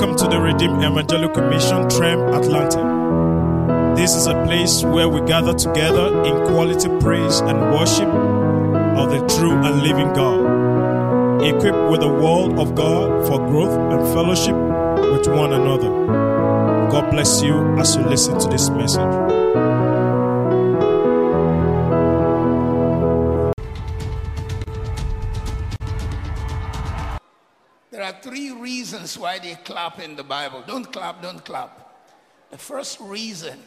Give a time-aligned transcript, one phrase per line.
[0.00, 3.94] Welcome to the Redeemed Evangelical Mission, Trem, Atlanta.
[3.94, 9.18] This is a place where we gather together in quality praise and worship of the
[9.36, 14.56] true and living God, equipped with the Word of God for growth and fellowship
[15.12, 15.90] with one another.
[16.90, 19.39] God bless you as you listen to this message.
[29.10, 30.62] Reasons why they clap in the Bible.
[30.66, 31.70] Don't clap, don't clap.
[32.50, 33.58] The first reason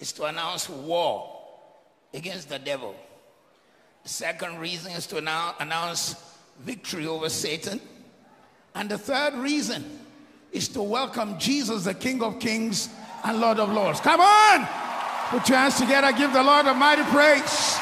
[0.00, 1.30] is to announce war
[2.12, 2.94] against the devil.
[4.02, 6.16] The second reason is to annou- announce
[6.60, 7.80] victory over Satan.
[8.74, 9.84] And the third reason
[10.52, 12.88] is to welcome Jesus, the King of Kings
[13.24, 14.00] and Lord of Lords.
[14.00, 14.66] Come on!
[15.30, 17.78] Put your hands together, give the Lord a mighty praise.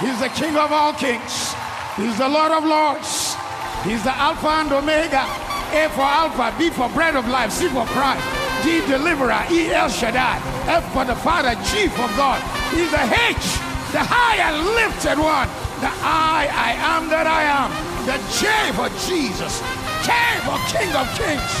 [0.00, 1.54] He's the King of all kings,
[1.96, 3.36] He's the Lord of Lords,
[3.84, 5.53] He's the Alpha and Omega.
[5.74, 8.22] A for Alpha, B for bread of life, C for Christ,
[8.62, 10.38] D deliverer, E El Shaddai,
[10.70, 12.38] F for the Father, G for God.
[12.70, 13.46] He's the H,
[13.90, 15.48] the high and lifted one,
[15.82, 17.70] the I, I am that I am,
[18.06, 18.46] the J
[18.78, 19.58] for Jesus,
[20.06, 20.14] K
[20.46, 21.52] for King of Kings,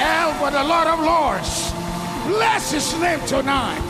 [0.00, 1.72] L for the Lord of Lords.
[2.26, 3.80] Bless his name tonight.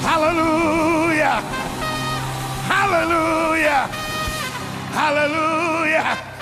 [0.00, 1.40] Hallelujah.
[2.68, 3.86] Hallelujah.
[4.92, 6.33] Hallelujah.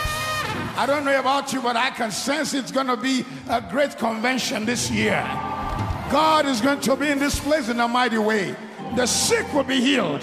[0.75, 3.99] I don't know about you, but I can sense it's going to be a great
[3.99, 5.21] convention this year.
[6.11, 8.57] God is going to be in this place in a mighty way.
[8.97, 10.23] The sick will be healed,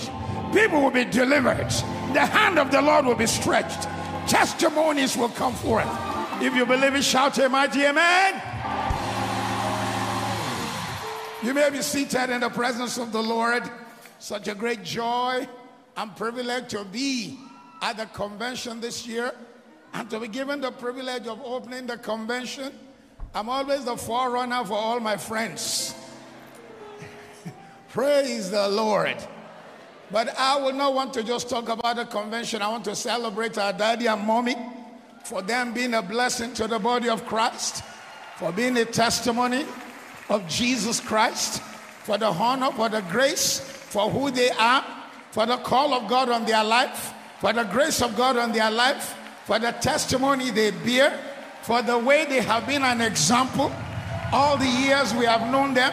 [0.53, 1.69] people will be delivered,
[2.13, 3.83] the hand of the Lord will be stretched,
[4.27, 5.87] testimonies will come forth.
[6.41, 8.41] If you believe it, shout a mighty amen.
[11.43, 13.63] You may be seated in the presence of the Lord.
[14.17, 15.47] Such a great joy
[15.95, 17.37] and privilege to be
[17.81, 19.31] at the convention this year
[19.93, 22.71] and to be given the privilege of opening the convention.
[23.33, 25.93] I'm always the forerunner for all my friends.
[27.89, 29.17] Praise the Lord.
[30.11, 32.61] But I will not want to just talk about the convention.
[32.61, 34.55] I want to celebrate our daddy and mommy
[35.23, 37.83] for them being a blessing to the body of Christ,
[38.37, 39.65] for being a testimony
[40.29, 41.61] of Jesus Christ,
[42.03, 44.83] for the honor, for the grace, for who they are,
[45.31, 48.71] for the call of God on their life, for the grace of God on their
[48.71, 49.15] life,
[49.49, 51.09] for the testimony they bear,
[51.63, 53.71] for the way they have been an example.
[54.31, 55.91] All the years we have known them,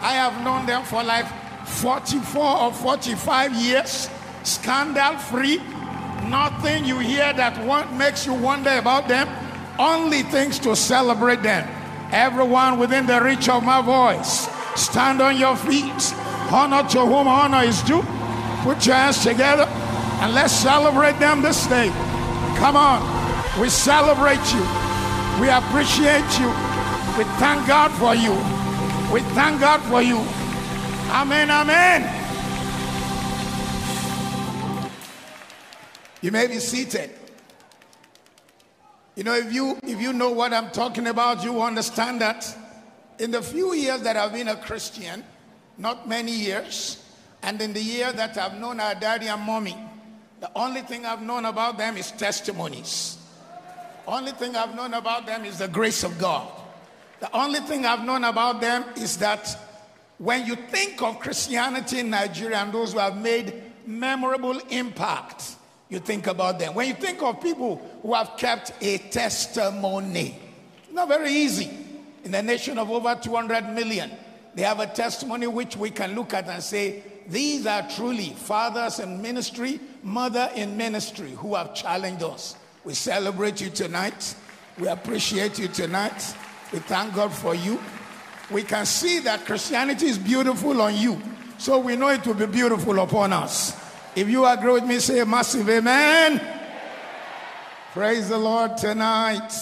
[0.00, 1.26] I have known them for like
[1.66, 4.08] 44 or 45 years,
[4.44, 5.56] scandal free.
[6.28, 9.28] Nothing you hear that one makes you wonder about them,
[9.80, 11.68] only things to celebrate them.
[12.12, 16.14] Everyone within the reach of my voice, stand on your feet.
[16.52, 18.02] Honor to whom honor is due.
[18.62, 19.64] Put your hands together
[20.22, 22.05] and let's celebrate them this day.
[22.58, 23.60] Come on.
[23.60, 24.64] We celebrate you.
[25.40, 26.48] We appreciate you.
[27.16, 28.32] We thank God for you.
[29.12, 30.18] We thank God for you.
[31.10, 31.50] Amen.
[31.50, 32.22] Amen.
[36.22, 37.10] You may be seated.
[39.14, 42.54] You know, if you if you know what I'm talking about, you understand that
[43.18, 45.24] in the few years that I've been a Christian,
[45.78, 47.02] not many years,
[47.42, 49.76] and in the year that I've known our daddy and mommy,
[50.40, 53.18] the only thing I've known about them is testimonies.
[54.06, 56.48] Only thing I've known about them is the grace of God.
[57.20, 59.56] The only thing I've known about them is that
[60.18, 65.56] when you think of Christianity in Nigeria and those who have made memorable impact,
[65.88, 66.74] you think about them.
[66.74, 70.38] When you think of people who have kept a testimony,
[70.84, 71.70] it's not very easy.
[72.24, 74.10] In a nation of over 200 million,
[74.54, 79.00] they have a testimony which we can look at and say, these are truly fathers
[79.00, 82.56] in ministry, mother in ministry who have challenged us.
[82.84, 84.36] We celebrate you tonight.
[84.78, 86.34] We appreciate you tonight.
[86.72, 87.80] We thank God for you.
[88.50, 91.20] We can see that Christianity is beautiful on you.
[91.58, 93.76] So we know it will be beautiful upon us.
[94.14, 96.40] If you agree with me, say a massive amen.
[97.92, 99.52] Praise the Lord tonight.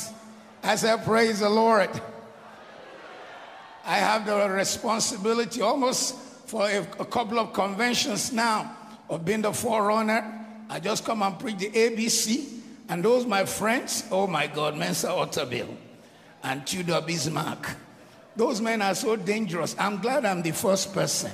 [0.63, 1.89] I said, Praise the Lord.
[3.87, 8.77] I have the responsibility almost for a, a, couple of conventions now
[9.09, 10.47] of being the forerunner.
[10.69, 12.61] I just come and preach the ABC.
[12.89, 15.69] And those my friends, oh my God, Mensa Otabil
[16.43, 17.77] and Tudor Bismarck.
[18.37, 19.75] Those men are so dangerous.
[19.79, 21.31] I'm glad I'm the first person.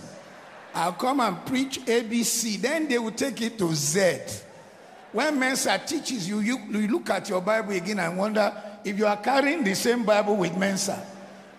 [0.74, 4.18] I'll come and preach ABC, then they will take it to Z.
[5.12, 8.52] When Mensa teaches you, you, you look at your Bible again and wonder
[8.84, 11.04] if you are carrying the same Bible with Mensa.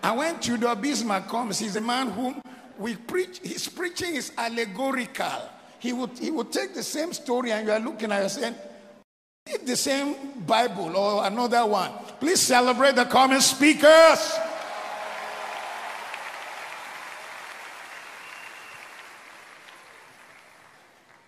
[0.02, 2.40] And when Tudor Bismarck comes, he's a man whom
[2.78, 5.42] we preach, his preaching is allegorical
[5.82, 8.54] he would, he would take the same story and you are looking at it saying,
[9.48, 10.14] Read the same
[10.46, 11.90] Bible or another one.
[12.20, 14.38] Please celebrate the common speakers.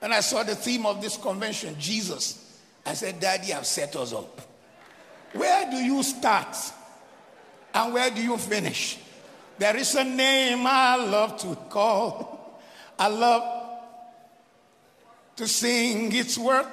[0.01, 2.61] And I saw the theme of this convention, Jesus.
[2.87, 4.41] I said, Daddy, I've set us up.
[5.33, 6.57] Where do you start?
[7.75, 9.01] And where do you finish?
[9.59, 12.61] There is a name I love to call.
[12.97, 13.64] I love
[15.37, 16.67] to sing its worth.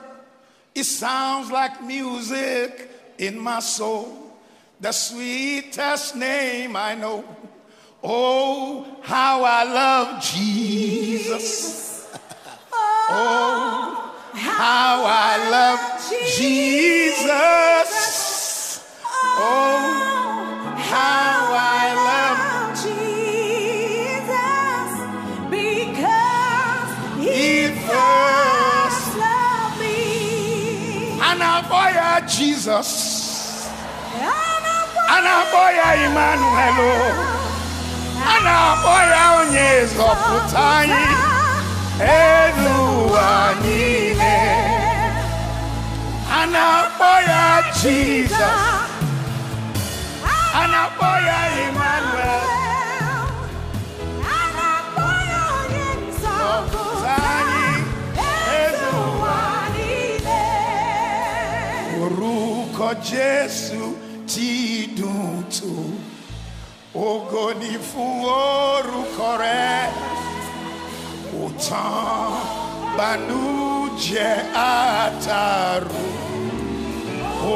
[0.73, 4.31] It sounds like music in my soul.
[4.79, 7.23] The sweetest name I know.
[8.03, 12.07] Oh, how I love Jesus.
[12.73, 15.79] oh, how I love
[16.37, 17.61] Jesus.
[19.13, 22.10] Oh, how I love oh,
[32.61, 33.69] Jesus.
[35.09, 36.77] Anaboya Emmanuel.
[38.33, 41.05] Anaboya onye zọpụta anyị
[41.97, 43.31] elu ụwa
[43.61, 44.37] niile.
[46.39, 47.43] Anaboya
[47.81, 48.61] Jesus.
[50.61, 52.00] Anaboya Emmanuel.
[62.91, 63.93] Orúkọ Jésù
[64.27, 65.75] ti dùn tó.
[66.93, 69.91] Ògo ni fún orúkọ rẹ̀.
[71.41, 72.31] Ó tán
[72.97, 76.03] bànújẹ́ àtàrò.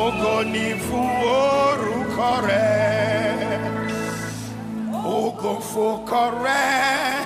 [0.03, 1.09] Ògo ni fún
[1.63, 3.59] orúkọ rẹ̀.
[5.21, 7.25] Ògo fòkọ rẹ̀.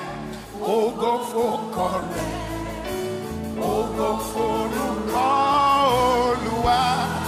[0.77, 2.31] Ògo fòkọ rẹ̀.
[3.75, 5.27] Ògo forúkọ
[6.29, 7.19] Olúwa.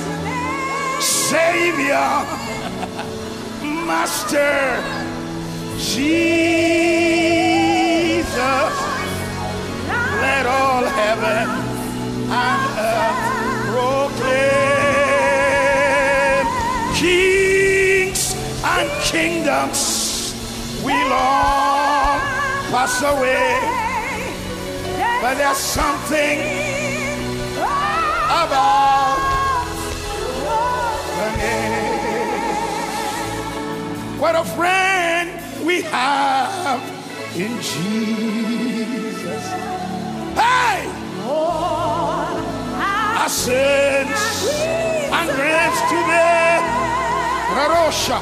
[1.01, 2.25] Savior,
[3.86, 4.81] Master,
[5.77, 7.19] Jesus,
[10.21, 11.50] let all heaven
[12.30, 12.62] and
[12.92, 13.19] earth
[13.71, 14.50] proclaim.
[16.95, 19.81] Kings and kingdoms
[20.83, 22.19] will all
[22.71, 23.60] pass away,
[25.21, 26.39] but there's something
[28.30, 29.18] about
[31.18, 31.80] the name.
[34.19, 35.30] What a friend
[35.65, 36.81] we have
[37.36, 39.45] in Jesus.
[40.35, 40.89] Hey!
[43.19, 44.19] Our sins
[45.11, 46.59] and grace today.
[47.55, 48.19] Rarosha.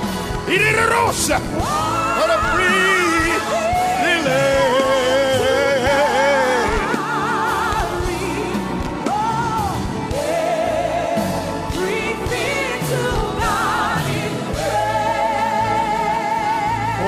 [0.48, 1.39] Irirosa.
[2.18, 2.98] What a free.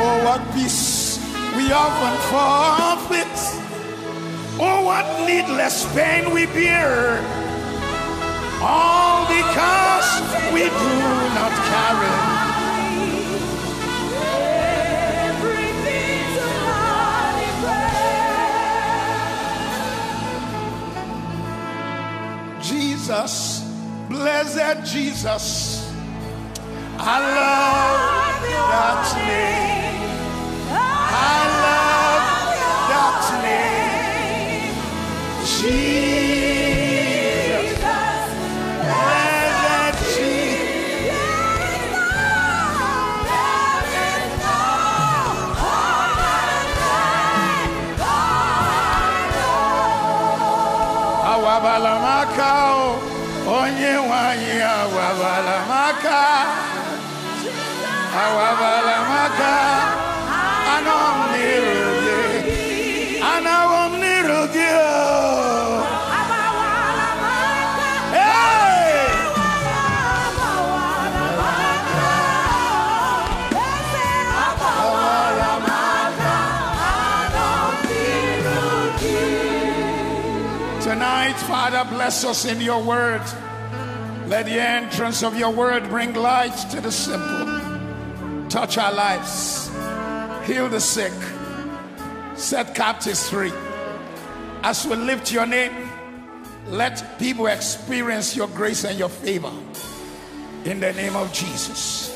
[0.01, 1.19] Oh, what peace
[1.57, 2.88] we often forfeit.
[5.25, 7.19] Needless pain we bear.
[8.61, 10.21] All because
[10.53, 10.95] we do
[11.35, 12.39] not carry
[23.09, 23.65] Jesus,
[24.07, 25.91] blessed Jesus.
[26.99, 29.99] I love that name.
[30.71, 31.88] I love
[51.31, 52.51] Awabalamaka,
[53.59, 56.19] onye nwanyị awabalamaka.
[58.23, 59.53] Awabalamaka,
[60.73, 61.19] anọ m
[81.79, 83.21] Father, bless us in your word.
[84.27, 88.49] Let the entrance of your word bring light to the simple.
[88.49, 89.69] Touch our lives.
[90.45, 91.13] Heal the sick.
[92.35, 93.53] Set captives free.
[94.61, 95.71] As we lift your name,
[96.67, 99.53] let people experience your grace and your favor.
[100.65, 102.13] In the name of Jesus.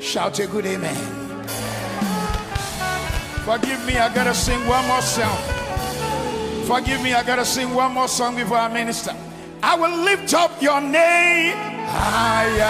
[0.00, 0.96] Shout a good amen.
[3.44, 5.63] Forgive me, I gotta sing one more song.
[6.66, 9.14] Forgive me, I gotta sing one more song before I minister.
[9.62, 12.64] I will lift up your name higher.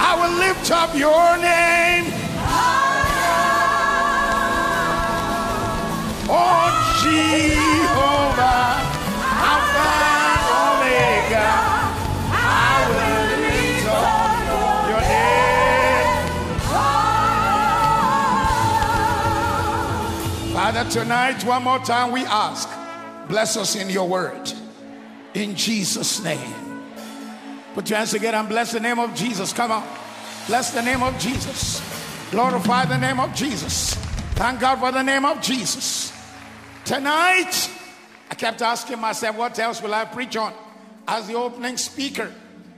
[0.00, 2.12] I will lift up your name.
[2.46, 2.94] Higher.
[6.28, 6.70] Oh
[7.02, 7.83] Jehovah,
[20.74, 22.68] Father, tonight, one more time we ask,
[23.28, 24.52] bless us in your word.
[25.32, 26.90] In Jesus' name.
[27.74, 29.52] Put your hands together and bless the name of Jesus.
[29.52, 29.86] Come on.
[30.48, 31.80] Bless the name of Jesus.
[32.32, 33.94] Glorify the name of Jesus.
[34.34, 36.12] Thank God for the name of Jesus.
[36.84, 37.70] Tonight,
[38.28, 40.52] I kept asking myself, what else will I preach on
[41.06, 42.34] as the opening speaker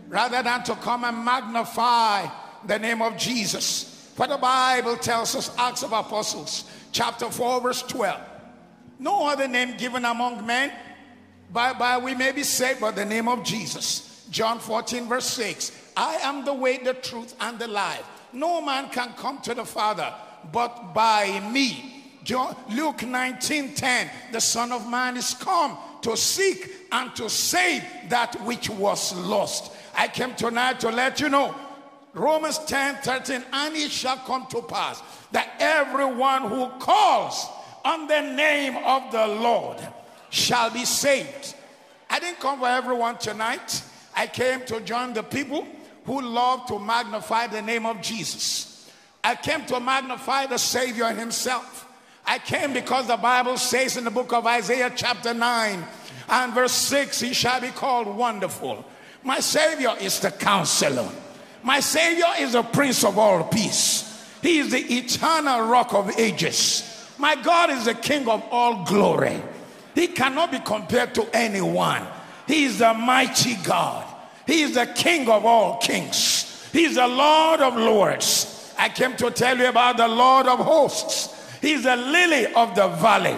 [0.09, 2.27] rather than to come and magnify
[2.67, 4.13] the name of Jesus?
[4.17, 6.65] For the Bible tells us, Acts of Apostles,
[6.97, 8.19] chapter 4, verse 12.
[8.99, 10.73] No other name given among men
[11.53, 14.27] by, by we may be saved by the name of Jesus.
[14.31, 15.73] John 14, verse 6.
[15.95, 18.05] I am the way, the truth, and the life.
[18.33, 20.13] No man can come to the Father
[20.51, 22.05] but by me.
[22.25, 24.11] John, Luke 19, 10.
[24.33, 29.71] The Son of Man is come to seek and to save that which was lost.
[29.95, 31.55] I came tonight to let you know
[32.17, 37.47] Romans 10 13, and it shall come to pass that everyone who calls
[37.85, 39.79] on the name of the Lord
[40.31, 41.55] shall be saved.
[42.09, 43.83] I didn't come for everyone tonight.
[44.15, 45.67] I came to join the people
[46.07, 48.91] who love to magnify the name of Jesus.
[49.23, 51.87] I came to magnify the Savior himself.
[52.25, 55.85] I came because the Bible says in the book of Isaiah, chapter 9
[56.31, 58.87] and verse 6, he shall be called wonderful.
[59.23, 61.11] My Savior is the counselor.
[61.67, 64.25] My Savior is the Prince of all peace.
[64.41, 67.11] He is the eternal rock of ages.
[67.19, 69.43] My God is the King of all glory.
[69.93, 72.07] He cannot be compared to anyone.
[72.47, 74.07] He is the mighty God.
[74.47, 76.69] He is the King of all kings.
[76.71, 78.73] He is the Lord of lords.
[78.79, 81.35] I came to tell you about the Lord of hosts.
[81.61, 83.37] He's the lily of the valley.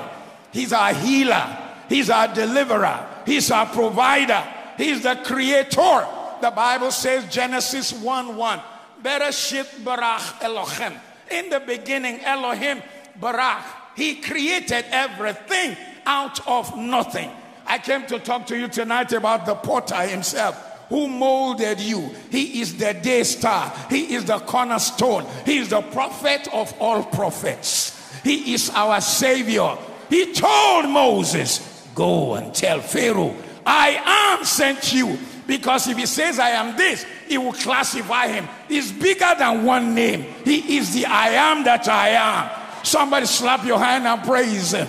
[0.52, 1.56] He's our healer.
[1.88, 3.06] He's our deliverer.
[3.24, 4.46] He's our provider.
[4.76, 6.06] He's the creator.
[6.40, 8.60] The Bible says, Genesis 1 1.
[9.02, 10.92] Bereshit barach Elohim.
[11.30, 12.82] In the beginning, Elohim
[13.20, 13.62] barach.
[13.96, 15.76] He created everything
[16.06, 17.30] out of nothing.
[17.66, 22.10] I came to talk to you tonight about the potter himself who molded you.
[22.30, 23.72] He is the day star.
[23.90, 25.26] He is the cornerstone.
[25.44, 27.94] He is the prophet of all prophets.
[28.24, 29.76] He is our savior.
[30.08, 33.34] He told Moses, Go and tell Pharaoh,
[33.66, 35.18] I am sent you.
[35.48, 38.46] Because if he says, I am this, he will classify him.
[38.68, 40.26] He's bigger than one name.
[40.44, 42.84] He is the I am that I am.
[42.84, 44.86] Somebody slap your hand and praise him.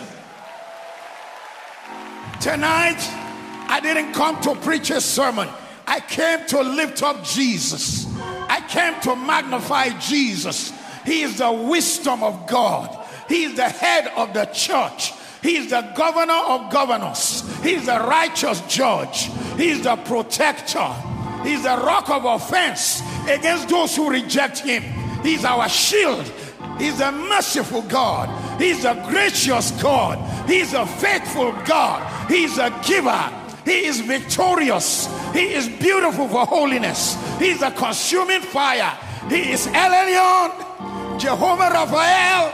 [2.41, 2.99] Tonight,
[3.69, 5.47] I didn't come to preach a sermon.
[5.87, 8.05] I came to lift up Jesus.
[8.19, 10.73] I came to magnify Jesus.
[11.05, 13.07] He is the wisdom of God.
[13.29, 15.13] He is the head of the church.
[15.41, 17.43] He is the governor of governors.
[17.63, 19.29] He is the righteous judge.
[19.57, 20.93] He is the protector.
[21.43, 24.83] He is the rock of offense against those who reject him.
[25.23, 26.25] He is our shield.
[26.77, 28.29] He is the merciful God.
[28.59, 30.17] He is the gracious God.
[30.49, 32.29] He is a faithful God.
[32.29, 33.33] He is a giver.
[33.65, 35.07] He is victorious.
[35.33, 37.17] He is beautiful for holiness.
[37.37, 38.97] He is a consuming fire.
[39.29, 42.53] He is El Elyon, Jehovah Raphael,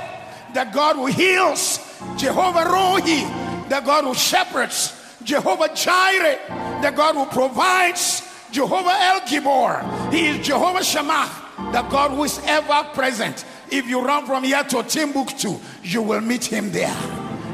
[0.53, 1.79] the God who heals,
[2.17, 10.13] Jehovah Rohi, the God who shepherds, Jehovah Jireh, the God who provides, Jehovah El Gibor.
[10.13, 13.43] He is Jehovah Shammah, the God who is ever present.
[13.69, 16.95] If you run from here to Timbuktu, you will meet him there.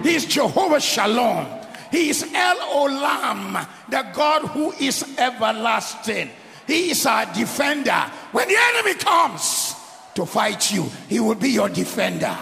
[0.04, 1.48] He is Jehovah Shalom.
[1.90, 6.30] He is El Olam, the God who is everlasting.
[6.68, 8.12] He is our defender.
[8.32, 9.76] When the enemy comes
[10.16, 12.38] to fight you, he will be your defender.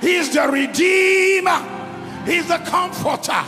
[0.00, 1.58] He is the redeemer.
[2.24, 3.44] He is the comforter.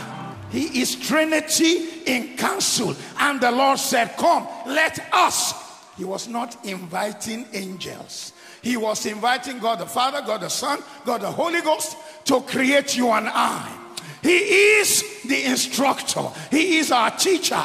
[0.51, 2.95] He is Trinity in council.
[3.19, 5.53] And the Lord said, Come, let us.
[5.97, 8.33] He was not inviting angels.
[8.61, 12.97] He was inviting God the Father, God the Son, God the Holy Ghost to create
[12.97, 13.77] you and I.
[14.21, 17.63] He is the instructor, He is our teacher,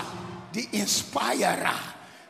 [0.53, 1.75] the inspirer,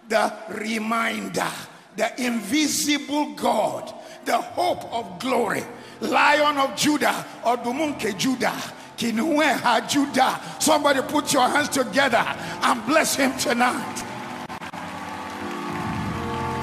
[0.08, 1.50] the reminder,
[1.96, 3.92] the invisible God,
[4.24, 5.64] the hope of glory,
[6.00, 8.54] Lion of Judah, or Dumunke Judah,
[8.98, 12.24] ẹ̀ha judah somebody put your hands together
[12.62, 14.02] and bless him tonight.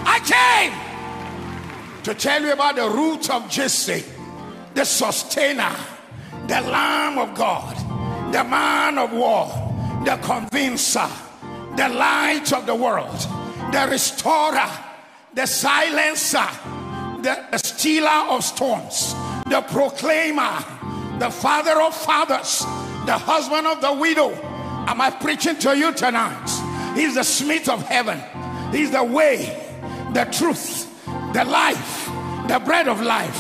[0.06, 0.74] I came
[2.04, 4.04] to tell you about the root of Jesse,
[4.74, 5.76] the sustainer,
[6.48, 7.76] the Lamb of God,
[8.34, 9.48] the man of war,
[10.06, 11.08] the convincer,
[11.76, 13.20] the light of the world,
[13.72, 14.70] the restorer,
[15.34, 16.48] the silencer,
[17.22, 19.13] the, stealer of storms,
[19.46, 20.58] the proclaimer,
[21.20, 22.60] the father of fathers,
[23.06, 24.32] the husband of the widow.
[24.88, 26.50] Am I preaching to you tonight?
[26.96, 28.20] He's the smith of heaven,
[28.72, 29.46] he's the way,
[30.13, 30.88] the truth,
[31.34, 32.08] the life,
[32.48, 33.38] the bread of life.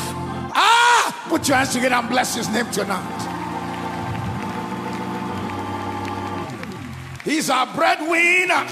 [0.53, 3.27] Ah, put your hands together and bless his name tonight.
[7.23, 8.65] He's our breadwinner.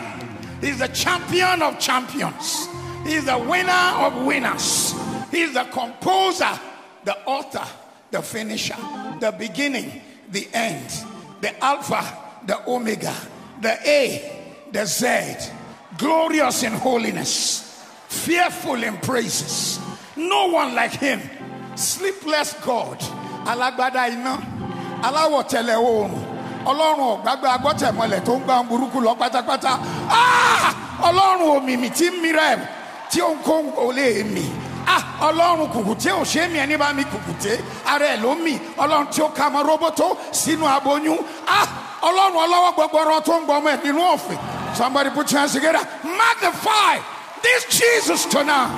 [0.59, 2.67] He's the champion of champions.
[3.05, 3.71] He's the winner
[4.05, 4.93] of winners.
[5.31, 6.49] He's the composer,
[7.03, 7.65] the author,
[8.11, 8.75] the finisher,
[9.19, 10.01] the beginning,
[10.31, 10.89] the end,
[11.41, 12.03] the Alpha,
[12.45, 13.13] the Omega,
[13.61, 15.51] the A, the Z,
[15.97, 19.79] glorious in holiness, fearful in praises.
[20.15, 21.21] No one like him.
[21.75, 22.99] Sleepless God.
[23.45, 24.35] Alágbádá iná.
[25.01, 25.43] Aláwọ̀
[27.55, 29.79] agbọ́tẹ̀mọlẹ̀ tó ń gbá burúkú lọ pátápátá.
[30.11, 30.75] Ah!
[31.07, 31.47] Ọlọ́run
[31.97, 32.19] tí ń
[33.11, 34.45] tí ń kó ò lè mì.
[34.87, 35.03] Ah!
[35.27, 37.59] Ọlọ́run kùkùté ò ṣe é mi ẹni bá mi kùkùté.
[37.85, 38.53] Ara ẹ̀ ló mì.
[38.77, 41.17] Ọlọ́run tí ó ka mọ róbótó sínú aboyún.
[41.47, 41.67] Ah!
[42.01, 44.37] Ọlọ́run ọlọ́wọ́ gbọgbọrọ tó ń gbọmọ ẹ̀ nínú.
[44.75, 45.81] Somebody put your hands together.
[46.03, 46.99] Magnify
[47.41, 48.69] this Jesus tonight.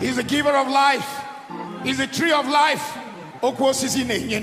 [0.00, 1.24] He's the giver of life.
[1.84, 2.96] He's the tree of life.
[3.42, 4.40] Okwosisi na-enye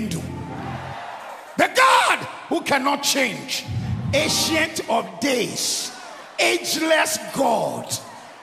[1.58, 3.66] The God who cannot change.
[4.14, 5.92] Ancient of days.
[6.38, 7.92] Ageless God.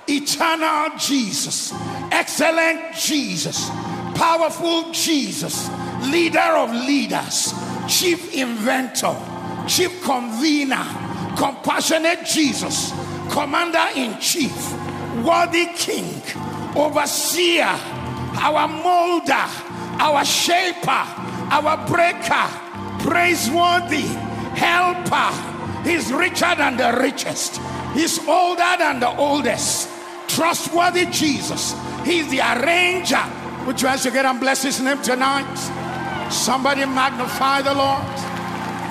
[0.08, 1.74] Eternal Jesus.
[2.12, 3.72] Excellent Jesus.
[4.14, 5.68] Powerful Jesus.
[6.04, 7.56] Leader of leaders.
[7.88, 9.16] Chief inventor.
[9.68, 10.86] Chief convener.
[11.36, 12.94] Compassionate Jesus.
[13.32, 14.54] Commander in chief.
[15.24, 16.22] Worthy king
[16.76, 17.74] overseer,
[18.38, 19.46] our molder,
[20.00, 21.04] our shaper,
[21.50, 22.65] our breaker,
[23.06, 24.08] praiseworthy,
[24.58, 25.32] helper.
[25.88, 27.62] He's richer than the richest,
[27.94, 29.90] he's older than the oldest.
[30.28, 33.24] Trustworthy Jesus, he's the arranger.
[33.66, 35.56] Would you ask to get and bless his name tonight?
[36.32, 38.04] Somebody magnify the Lord.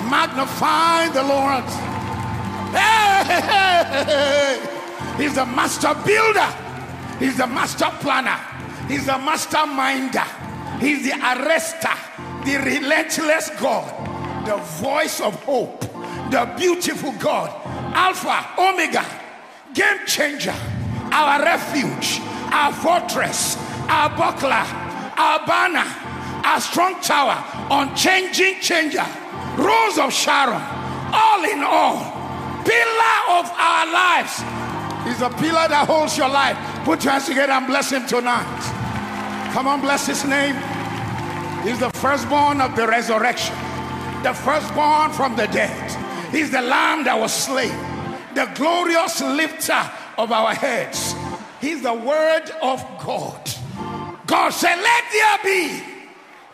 [0.09, 1.65] Magnify the Lord.
[2.75, 4.59] Hey.
[5.17, 6.49] He's the master builder.
[7.19, 8.39] He's the master planner.
[8.87, 10.23] He's the master minder.
[10.79, 11.95] He's the arrester,
[12.43, 13.85] the relentless God,
[14.45, 15.81] the voice of hope,
[16.31, 17.49] the beautiful God,
[17.95, 19.05] Alpha, Omega,
[19.73, 20.53] game changer,
[21.11, 23.57] our refuge, our fortress,
[23.89, 24.65] our buckler,
[25.17, 25.85] our banner,
[26.45, 29.05] our strong tower, unchanging changer,
[29.57, 30.61] rose of Sharon,
[31.11, 31.97] all in all,
[32.63, 34.43] pillar of our lives.
[35.05, 36.57] He's a pillar that holds your life.
[36.83, 39.51] Put your hands together and bless him tonight.
[39.53, 40.55] Come on, bless his name.
[41.63, 43.55] He's the firstborn of the resurrection,
[44.25, 46.31] the firstborn from the dead.
[46.31, 47.69] He's the lamb that was slain,
[48.33, 49.79] the glorious lifter
[50.17, 51.13] of our heads.
[51.61, 53.39] He's the word of God.
[54.25, 55.83] God said, Let there be.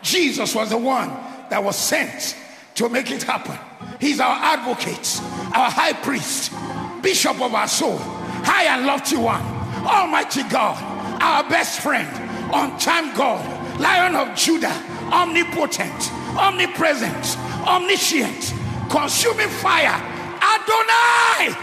[0.02, 1.08] Jesus was the one
[1.48, 2.36] that was sent
[2.74, 3.58] to make it happen.
[3.98, 5.22] He's our advocate,
[5.56, 6.52] our high priest,
[7.00, 7.96] bishop of our soul,
[8.44, 9.40] high and lofty one,
[9.86, 10.76] almighty God,
[11.22, 12.06] our best friend,
[12.52, 18.54] on time God, lion of Judah, omnipotent, omnipresent, omniscient,
[18.90, 20.00] consuming fire,
[20.42, 21.54] Adonai.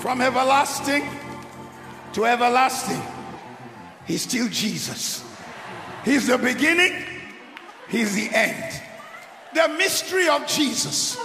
[0.00, 1.08] From everlasting
[2.14, 3.02] to everlasting,
[4.06, 5.24] he's still Jesus.
[6.04, 6.94] He's the beginning,
[7.88, 8.82] he's the end.
[9.54, 11.18] The mystery of Jesus.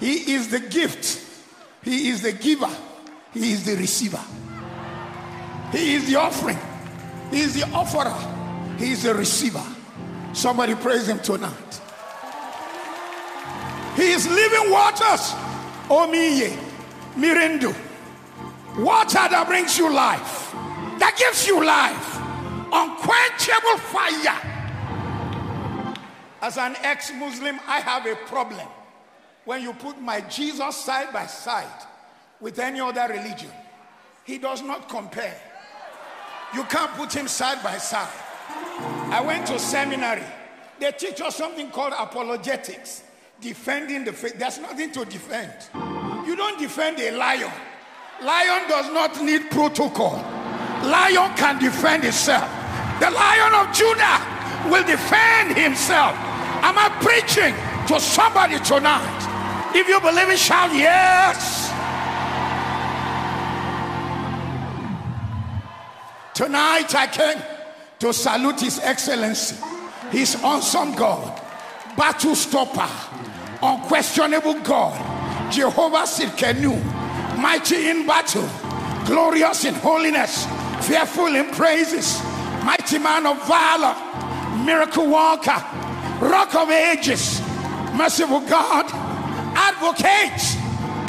[0.00, 1.24] He is the gift,
[1.82, 2.70] he is the giver,
[3.34, 4.22] he is the receiver.
[5.72, 6.58] He is the offering,
[7.30, 8.14] he is the offerer,
[8.78, 9.64] he is the receiver.
[10.32, 11.80] Somebody praise him tonight.
[13.96, 15.32] He is living waters.
[15.88, 16.56] Omiye,
[17.16, 17.74] Mirindu.
[18.78, 20.52] Water that brings you life,
[21.00, 22.16] that gives you life,
[22.72, 24.54] unquenchable fire.
[26.40, 28.68] As an ex Muslim, I have a problem
[29.44, 31.86] when you put my Jesus side by side
[32.40, 33.50] with any other religion.
[34.24, 35.40] He does not compare.
[36.54, 38.08] You can't put him side by side.
[39.10, 40.24] I went to seminary.
[40.80, 43.02] They teach us something called apologetics,
[43.40, 44.38] defending the faith.
[44.38, 45.52] There's nothing to defend.
[46.26, 47.50] You don't defend a lion.
[48.22, 50.16] Lion does not need protocol.
[50.84, 52.48] Lion can defend itself.
[53.00, 54.18] The lion of Judah
[54.70, 56.14] will defend himself.
[56.62, 57.54] Am I preaching
[57.88, 59.74] to somebody tonight?
[59.74, 61.57] If you believe it, shout yes.
[66.38, 67.42] Tonight I came
[67.98, 69.56] to salute His Excellency,
[70.12, 71.36] His awesome God,
[71.96, 72.88] battle stopper,
[73.60, 76.78] unquestionable God, Jehovah Sidkenu,
[77.38, 78.48] mighty in battle,
[79.04, 80.46] glorious in holiness,
[80.86, 82.22] fearful in praises,
[82.62, 83.96] mighty man of valor,
[84.64, 85.60] miracle worker,
[86.20, 87.40] rock of ages,
[87.96, 88.86] merciful God,
[89.56, 90.56] advocate,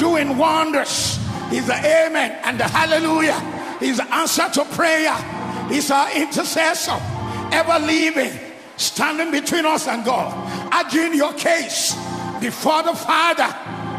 [0.00, 1.20] doing wonders.
[1.50, 3.49] He's the amen and the hallelujah.
[3.80, 5.16] He's the answer to prayer.
[5.68, 6.98] He's our intercessor,
[7.52, 8.38] ever living,
[8.76, 11.94] standing between us and God, arguing your case
[12.40, 13.54] before the Father.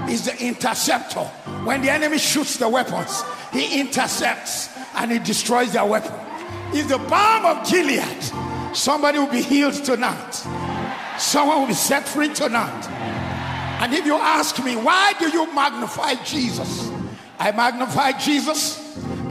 [0.09, 1.23] Is the interceptor.
[1.63, 6.11] When the enemy shoots the weapons, he intercepts and he destroys their weapon.
[6.73, 8.75] Is the balm of Gilead.
[8.75, 10.33] Somebody will be healed tonight.
[11.17, 12.89] Someone will be set free tonight.
[13.79, 16.91] And if you ask me, why do you magnify Jesus?
[17.39, 18.80] I magnify Jesus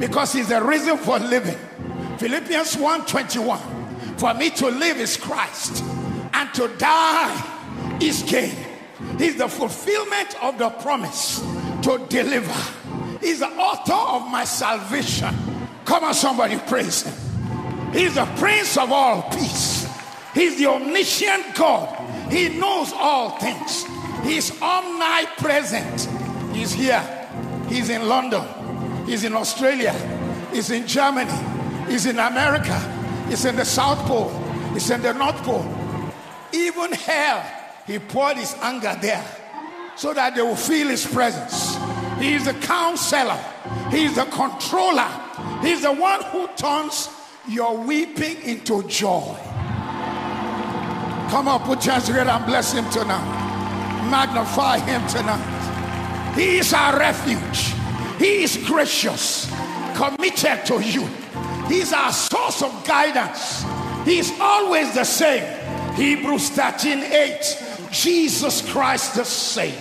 [0.00, 1.58] because he's the reason for living.
[2.18, 3.60] Philippians 1:21.
[4.16, 5.84] For me to live is Christ,
[6.32, 7.42] and to die
[8.00, 8.56] is gain.
[9.18, 11.40] He's the fulfillment of the promise
[11.82, 12.52] to deliver.
[13.20, 15.34] He's the author of my salvation.
[15.84, 17.14] Come on, somebody praise him.
[17.92, 19.86] He's the prince of all peace.
[20.34, 21.88] He's the omniscient God.
[22.30, 23.84] He knows all things.
[24.22, 26.08] He's omnipresent.
[26.54, 27.02] He's here.
[27.68, 28.44] He's in London.
[29.10, 29.92] He's in Australia.
[30.52, 31.32] He's in Germany.
[31.88, 32.78] He's in America.
[33.28, 34.30] He's in the South Pole.
[34.72, 35.66] He's in the North Pole.
[36.52, 37.44] Even hell,
[37.88, 39.24] he poured his anger there
[39.96, 41.76] so that they will feel his presence.
[42.20, 43.36] He is the counselor.
[43.90, 45.10] He is the controller.
[45.60, 47.08] He's the one who turns
[47.48, 49.36] your weeping into joy.
[51.30, 54.08] Come on, put your hands together and bless him tonight.
[54.08, 56.36] Magnify him tonight.
[56.36, 57.79] He is our refuge.
[58.20, 59.50] He is gracious,
[59.96, 61.08] committed to you.
[61.68, 63.64] He's our source of guidance.
[64.04, 65.42] He's always the same.
[65.94, 67.88] Hebrews 13 8.
[67.90, 69.74] Jesus Christ the same.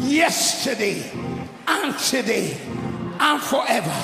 [0.00, 1.04] Yesterday
[1.68, 2.56] and today
[3.20, 3.94] and forever.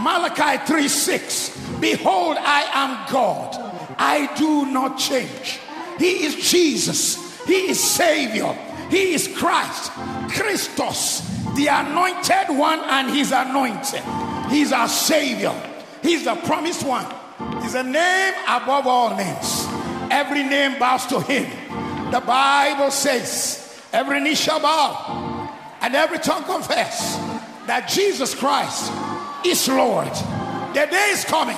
[0.00, 1.58] Malachi 3 6.
[1.80, 3.56] Behold, I am God.
[3.98, 5.58] I do not change.
[5.98, 7.44] He is Jesus.
[7.46, 8.52] He is Savior.
[8.90, 9.90] He is Christ.
[10.30, 11.22] Christos,
[11.54, 14.02] the anointed one, and He's anointed.
[14.50, 15.54] He's our Savior.
[16.02, 17.06] He's the promised one.
[17.62, 19.66] He's a name above all names.
[20.10, 21.50] Every name bows to Him.
[22.10, 25.48] The Bible says, every knee shall bow
[25.80, 27.16] and every tongue confess
[27.66, 28.92] that Jesus Christ
[29.44, 30.12] is Lord.
[30.74, 31.56] The day is coming.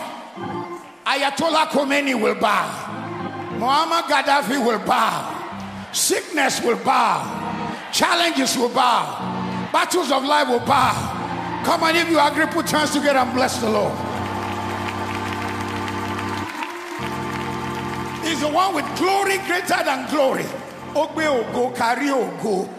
[1.04, 2.70] Ayatollah Khomeini will bow.
[3.59, 5.90] Muammar Gaddafi will bow.
[5.92, 7.90] Sickness will bow.
[7.92, 9.43] Challenges will bow.
[9.74, 11.62] Battles of life will bow.
[11.64, 13.92] Come on, if you agree, put hands together and bless the Lord.
[18.24, 20.44] He's the one with glory greater than glory.
[20.94, 22.72] Ogbe ogo, carry ogo.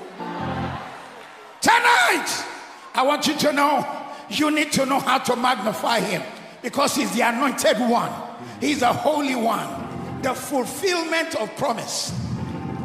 [1.59, 2.45] Tonight,
[2.93, 3.85] I want you to know
[4.29, 6.23] you need to know how to magnify him
[6.61, 8.13] because he's the anointed one,
[8.61, 12.17] he's the holy one, the fulfillment of promise.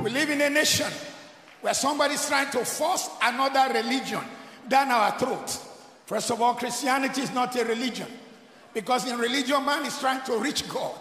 [0.03, 0.93] We live in a nation
[1.61, 4.21] where somebody's trying to force another religion
[4.69, 5.59] down our throat.
[6.07, 8.07] First of all, Christianity is not a religion
[8.73, 10.99] because in religion, man is trying to reach God.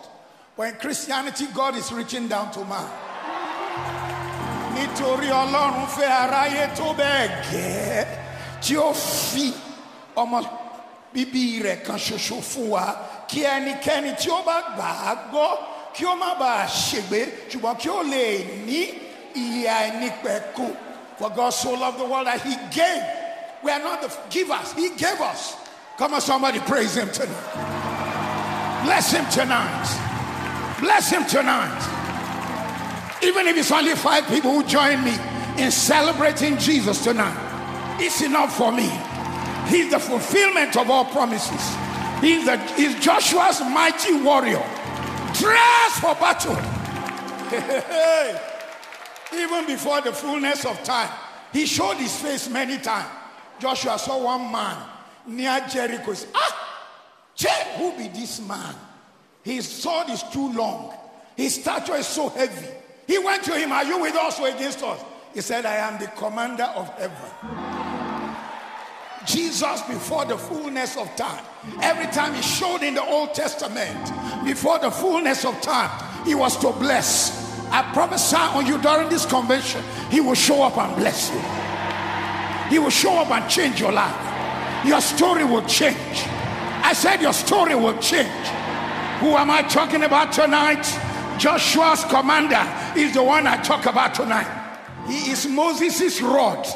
[0.57, 2.89] But in Christianity, God is reaching down to man.
[11.13, 12.95] Bíbí rẹ̀ kan ṣoṣo fún wa
[13.27, 15.57] kí ẹnikẹ́ni tí ó bá gbà á gbọ́
[15.95, 18.25] kí ó má bàa ṣègbé ṣùgbọ́n kí ó lè
[18.67, 19.08] ní.
[21.17, 23.03] For God so loved the world that He gave.
[23.63, 25.55] We are not the givers, He gave us.
[25.97, 28.83] Come on, somebody praise Him tonight.
[28.85, 30.09] Bless Him tonight.
[30.79, 31.77] Bless him tonight.
[33.21, 35.13] Even if it's only five people who join me
[35.57, 37.35] in celebrating Jesus tonight,
[37.99, 38.89] it's enough for me.
[39.67, 41.75] He's the fulfillment of all promises.
[42.21, 44.63] He's, the, he's Joshua's mighty warrior,
[45.33, 46.55] dressed for battle.
[49.35, 51.09] Even before the fullness of time,
[51.53, 53.09] he showed his face many times.
[53.59, 54.77] Joshua saw one man
[55.27, 56.13] near Jericho.
[56.13, 56.69] Said, Ah,
[57.35, 58.75] Che, who be this man?
[59.43, 60.93] His sword is too long.
[61.35, 62.67] His stature is so heavy.
[63.07, 65.03] He went to him, Are you with us or against us?
[65.33, 67.69] He said, I am the commander of heaven.
[69.25, 71.43] Jesus before the fullness of time.
[71.81, 74.11] Every time he showed in the Old Testament,
[74.43, 77.48] before the fullness of time, he was to bless.
[77.71, 81.39] I prophesy on you during this convention, he will show up and bless you.
[82.69, 84.85] He will show up and change your life.
[84.85, 86.23] Your story will change.
[86.81, 88.47] I said, Your story will change.
[89.19, 90.83] Who am I talking about tonight?
[91.37, 92.63] Joshua's commander
[92.97, 94.47] is the one I talk about tonight.
[95.07, 96.67] He is Moses' rod.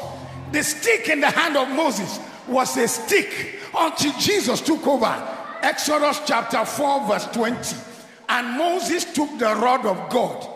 [0.52, 5.12] The stick in the hand of Moses was a stick until Jesus took over.
[5.62, 7.76] Exodus chapter 4, verse 20.
[8.28, 10.46] And Moses took the rod of God,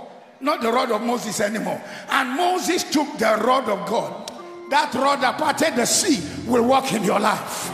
[0.40, 1.83] not the rod of Moses anymore.
[2.11, 4.31] And Moses took the rod of God.
[4.70, 7.68] That rod that parted the sea will walk in your life.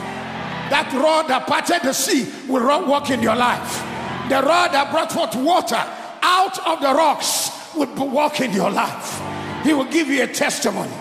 [0.70, 3.83] That rod that parted the sea will walk in your life.
[4.29, 5.83] The rod that brought forth water
[6.22, 9.20] out of the rocks will walk in your life.
[9.64, 10.92] He will give you a testimony.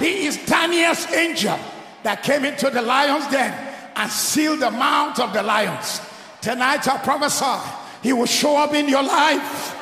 [0.00, 1.58] He is Daniel's angel
[2.02, 3.52] that came into the lion's den
[3.94, 6.00] and sealed the mouth of the lions.
[6.40, 7.70] Tonight I prophesy,
[8.02, 9.77] he will show up in your life.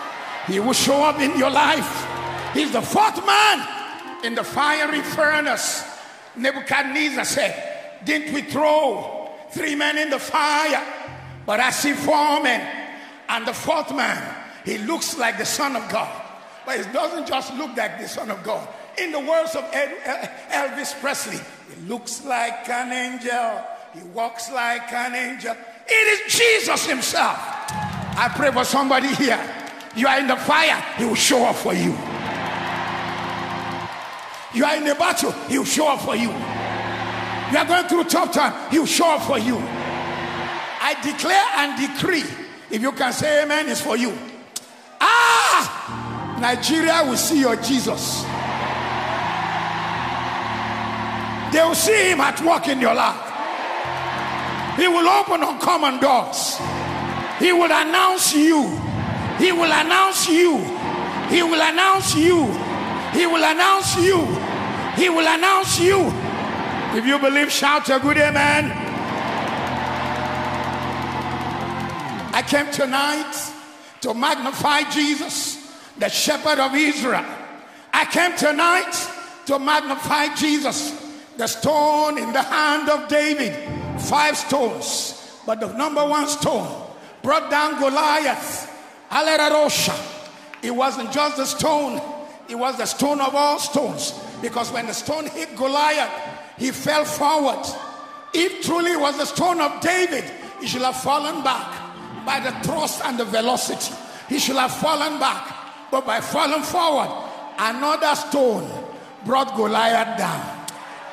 [0.46, 2.06] He will show up in your life.
[2.54, 3.68] He's the fourth man
[4.24, 5.84] in the fiery furnace.
[6.36, 10.84] Nebuchadnezzar said, Didn't we throw three men in the fire?
[11.46, 12.66] But I see four men,
[13.28, 16.22] and the fourth man, he looks like the Son of God.
[16.64, 18.68] But it doesn't just look like the Son of God.
[18.98, 24.50] In the words of El- uh, Elvis Presley, he looks like an angel, he walks
[24.50, 25.54] like an angel.
[25.86, 27.36] It is Jesus Himself.
[27.38, 29.38] I pray for somebody here.
[29.96, 31.96] You are in the fire, He will show up for you.
[34.54, 36.28] You are in a battle, He will show up for you.
[36.28, 39.56] You are going through tough time, He will show up for you.
[39.58, 42.24] I declare and decree,
[42.70, 44.16] if you can say amen, it's for you.
[45.00, 46.36] Ah!
[46.40, 48.22] Nigeria will see your Jesus.
[51.52, 54.76] They will see him at work in your life.
[54.76, 56.58] He will open uncommon doors.
[57.38, 58.78] He will announce you.
[59.38, 60.58] He will announce you.
[61.28, 62.46] He will announce you.
[63.12, 64.24] He will announce you.
[64.96, 66.10] He will announce you.
[66.96, 68.72] If you believe, shout a good amen.
[72.32, 73.52] I came tonight
[74.02, 77.24] to magnify Jesus, the shepherd of Israel.
[77.92, 78.92] I came tonight
[79.46, 80.92] to magnify Jesus,
[81.36, 83.54] the stone in the hand of David.
[84.00, 86.86] Five stones, but the number one stone
[87.22, 88.70] brought down Goliath.
[89.10, 92.00] It wasn't just the stone,
[92.48, 94.12] it was the stone of all stones.
[94.42, 96.10] Because when the stone hit Goliath,
[96.58, 97.64] he fell forward.
[98.34, 100.24] If truly it was the stone of David,
[100.60, 103.94] he should have fallen back by the thrust and the velocity.
[104.28, 105.54] He should have fallen back.
[105.90, 107.08] But by falling forward,
[107.58, 108.68] another stone
[109.24, 110.66] brought Goliath down.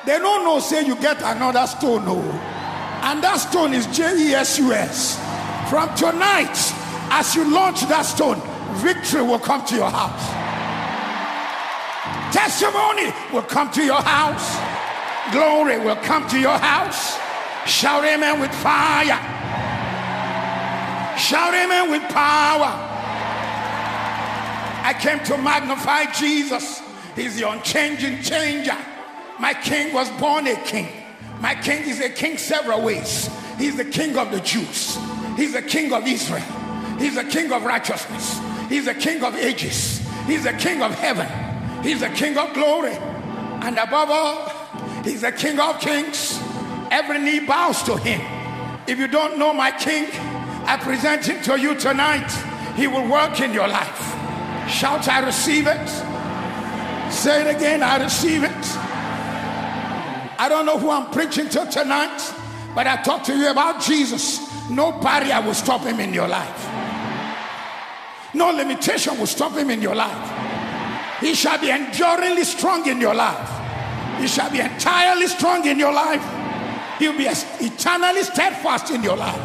[0.04, 2.20] They don't know, say you get another stone, no.
[3.02, 5.18] And that stone is J E S U S.
[5.70, 6.56] From tonight,
[7.10, 8.40] as you launch that stone,
[8.82, 10.24] victory will come to your house.
[12.34, 14.58] Testimony will come to your house.
[15.32, 17.18] Glory will come to your house.
[17.66, 19.18] Shout amen with fire.
[21.16, 22.72] Shout amen with power.
[24.86, 26.82] I came to magnify Jesus.
[27.16, 28.76] He's the unchanging changer.
[29.38, 30.88] My king was born a king.
[31.40, 33.30] My king is a king several ways.
[33.58, 34.98] He's the king of the Jews.
[35.36, 36.63] He's the king of Israel.
[36.98, 38.40] He's the king of righteousness.
[38.68, 40.00] He's the king of ages.
[40.26, 41.28] He's the king of heaven.
[41.82, 42.94] He's the king of glory.
[42.94, 44.48] And above all,
[45.04, 46.40] he's the king of kings.
[46.90, 48.20] Every knee bows to him.
[48.86, 50.06] If you don't know my king,
[50.66, 52.30] I present him to you tonight.
[52.76, 53.98] He will work in your life.
[54.68, 55.88] Shout, I receive it.
[57.12, 58.50] Say it again, I receive it.
[60.36, 62.18] I don't know who I'm preaching to tonight,
[62.74, 64.40] but I talk to you about Jesus.
[64.68, 66.83] No barrier will stop him in your life.
[68.34, 71.20] No limitation will stop him in your life.
[71.20, 73.50] He shall be enduringly strong in your life.
[74.20, 76.22] He shall be entirely strong in your life.
[76.98, 79.40] He'll be eternally steadfast in your life.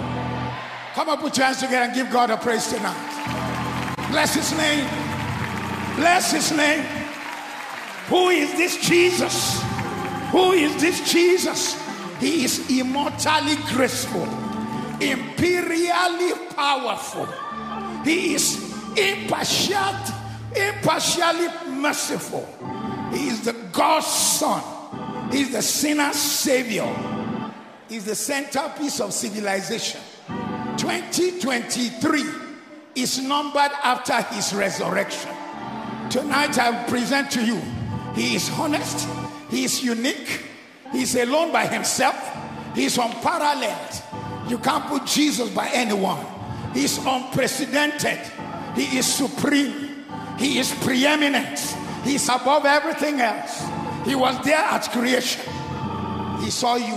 [0.94, 3.96] Come up, put your hands together and give God a praise tonight.
[4.10, 4.88] Bless his name.
[5.96, 6.84] Bless his name.
[8.08, 9.62] Who is this Jesus?
[10.32, 11.80] Who is this Jesus?
[12.20, 14.28] He is immortally graceful,
[15.00, 17.28] imperially powerful.
[18.04, 19.96] He is impartial,
[20.56, 22.48] impartially merciful.
[23.12, 25.32] He is the God's Son.
[25.32, 26.88] He is the sinner's Savior.
[27.88, 30.02] He is the centerpiece of civilization.
[30.78, 32.24] 2023
[32.96, 35.32] is numbered after his resurrection.
[36.10, 37.62] Tonight I present to you,
[38.16, 39.08] he is honest,
[39.50, 40.50] he is unique,
[40.92, 42.16] He's alone by himself.
[42.76, 44.02] He's unparalleled.
[44.48, 46.26] You can't put Jesus by anyone.
[46.74, 48.20] He's unprecedented.
[48.80, 50.06] He is supreme.
[50.38, 51.60] He is preeminent.
[52.06, 53.62] He's above everything else.
[54.06, 55.42] He was there at creation.
[56.42, 56.96] He saw you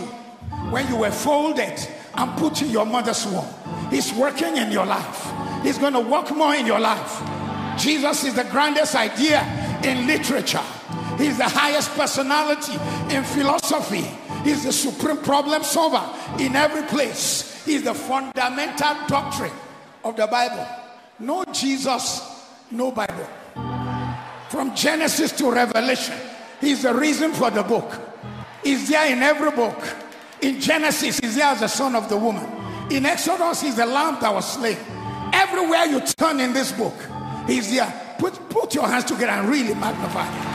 [0.70, 1.76] when you were folded
[2.14, 3.48] and put in your mother's womb.
[3.90, 5.28] He's working in your life.
[5.64, 7.20] He's going to work more in your life.
[7.76, 9.42] Jesus is the grandest idea
[9.82, 10.62] in literature.
[11.18, 12.74] He's the highest personality
[13.12, 14.08] in philosophy.
[14.44, 17.64] He's the supreme problem solver in every place.
[17.64, 19.52] He's the fundamental doctrine
[20.04, 20.81] of the Bible.
[21.22, 22.20] No Jesus,
[22.72, 23.28] no Bible.
[24.50, 26.16] From Genesis to Revelation,
[26.60, 27.90] He's the reason for the book.
[28.64, 29.78] He's there in every book.
[30.40, 32.44] In Genesis, He's there as the son of the woman.
[32.90, 34.76] In Exodus, He's the lamb that was slain.
[35.32, 36.94] Everywhere you turn in this book,
[37.46, 38.16] He's there.
[38.18, 40.52] Put, put your hands together and really magnify Him.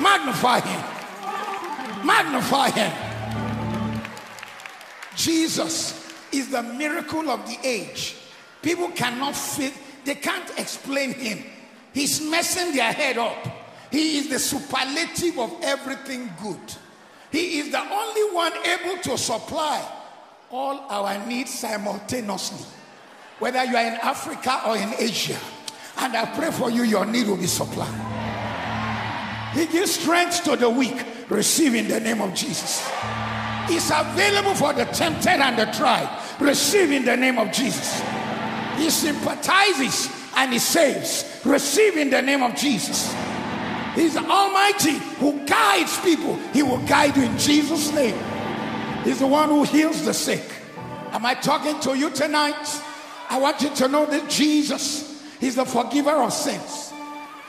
[0.00, 2.06] Magnify him.
[2.06, 3.13] Magnify him.
[5.16, 8.16] Jesus is the miracle of the age.
[8.62, 9.72] People cannot fit,
[10.04, 11.44] they can't explain him.
[11.92, 13.46] He's messing their head up.
[13.90, 16.58] He is the superlative of everything good.
[17.30, 19.86] He is the only one able to supply
[20.50, 22.66] all our needs simultaneously,
[23.38, 25.38] whether you are in Africa or in Asia.
[25.98, 27.92] And I pray for you, your need will be supplied.
[29.54, 31.04] He gives strength to the weak.
[31.28, 32.84] Receive in the name of Jesus.
[33.68, 36.08] He's available for the tempted and the tried.
[36.40, 38.02] Receive in the name of Jesus.
[38.76, 41.40] He sympathizes and he saves.
[41.44, 43.14] Receive in the name of Jesus.
[43.94, 46.36] He's the Almighty who guides people.
[46.52, 48.18] He will guide you in Jesus' name.
[49.04, 50.42] He's the one who heals the sick.
[51.12, 52.82] Am I talking to you tonight?
[53.30, 56.92] I want you to know that Jesus, He's the forgiver of sins.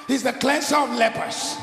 [0.08, 1.56] He's the cleanser of lepers,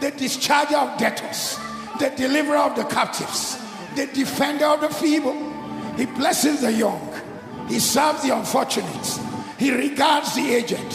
[0.00, 1.58] the discharger of debtors,
[1.98, 3.56] the deliverer of the captives,
[3.96, 5.34] the defender of the feeble.
[5.96, 7.12] He blesses the young.
[7.68, 9.20] He serves the unfortunate.
[9.58, 10.92] He regards the aged.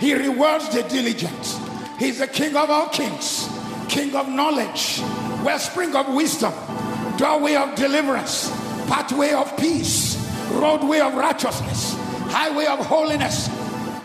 [0.00, 1.60] He rewards the diligent.
[1.98, 3.48] He's the King of all kings,
[3.88, 5.00] King of knowledge,
[5.44, 6.52] wellspring of wisdom,
[7.16, 8.50] doorway of deliverance,
[8.88, 10.16] pathway of peace,
[10.52, 11.94] roadway of righteousness,
[12.30, 13.48] highway of holiness.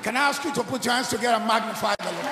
[0.03, 2.25] Can I ask you to put your hands together and magnify the Lord?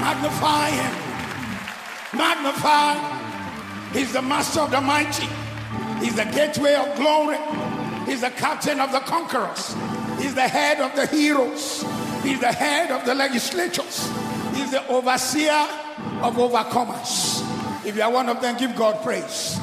[0.00, 1.13] Magnify Him.
[2.16, 2.94] Magnify.
[3.92, 5.28] He's the master of the mighty.
[6.00, 7.38] He's the gateway of glory.
[8.06, 9.74] He's the captain of the conquerors.
[10.20, 11.84] He's the head of the heroes.
[12.22, 14.10] He's the head of the legislatures.
[14.54, 15.66] He's the overseer
[16.22, 17.42] of overcomers.
[17.86, 19.58] If you are one of them, give God praise.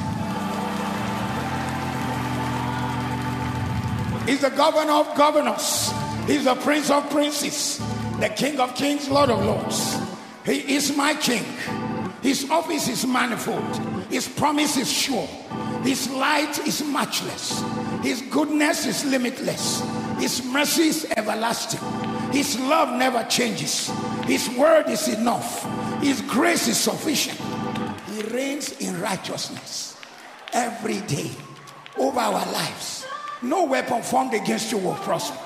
[4.26, 5.92] He's the governor of governors.
[6.26, 7.78] He's the prince of princes,
[8.20, 9.98] the king of kings, lord of lords.
[10.44, 11.44] He is my king.
[12.22, 13.76] His office is manifold.
[14.08, 15.26] His promise is sure.
[15.82, 17.64] His light is matchless.
[18.02, 19.82] His goodness is limitless.
[20.18, 21.80] His mercy is everlasting.
[22.30, 23.90] His love never changes.
[24.24, 25.64] His word is enough.
[26.00, 27.40] His grace is sufficient.
[28.08, 29.96] He reigns in righteousness
[30.52, 31.30] every day
[31.98, 33.04] over our lives.
[33.42, 35.38] No weapon formed against you will prosper.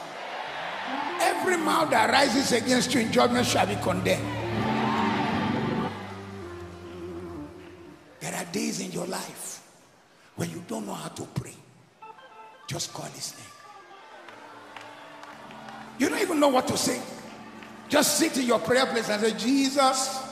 [1.21, 4.36] Every mouth that rises against you in judgment shall be condemned.
[8.57, 9.63] Days in your life
[10.37, 11.53] when you don't know how to pray.
[12.67, 13.53] Just call his name.
[15.99, 17.01] You don't even know what to say.
[17.89, 20.23] Just sit in your prayer place and say, Jesus,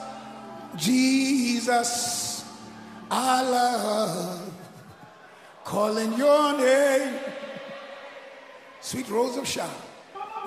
[0.77, 2.45] Jesus,
[3.11, 4.53] I love
[5.63, 7.19] calling your name.
[8.81, 9.71] Sweet Rose of Sharon.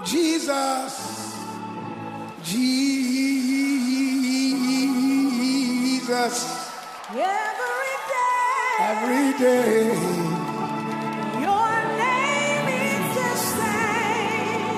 [0.04, 1.36] Jesus,
[2.44, 2.98] Jesus,
[7.10, 7.24] Every
[8.10, 9.96] day, every day.
[11.40, 14.76] your name is the same.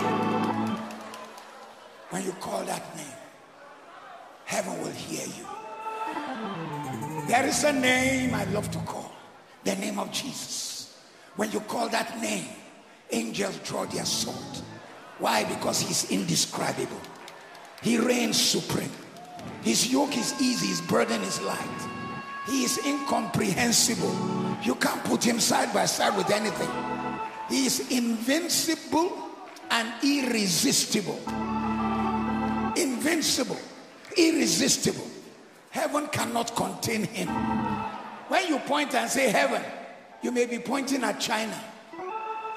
[2.12, 3.18] When you call that name,
[4.46, 5.48] heaven will hear you.
[7.28, 9.12] There is a name I love to call
[9.64, 11.00] the name of Jesus.
[11.36, 12.46] When you call that name,
[13.10, 14.64] angels draw their sword.
[15.18, 15.46] Why?
[15.46, 17.02] Because he's indescribable.
[17.82, 18.92] He reigns supreme.
[19.64, 21.89] His yoke is easy, his burden is light.
[22.48, 24.16] He is incomprehensible.
[24.64, 26.70] You can't put him side by side with anything.
[27.50, 29.12] He is invincible
[29.70, 31.20] and irresistible.
[32.76, 33.60] Invincible,
[34.18, 35.08] irresistible.
[35.72, 37.28] Heaven cannot contain him.
[38.28, 39.64] When you point and say heaven,
[40.22, 41.60] you may be pointing at China.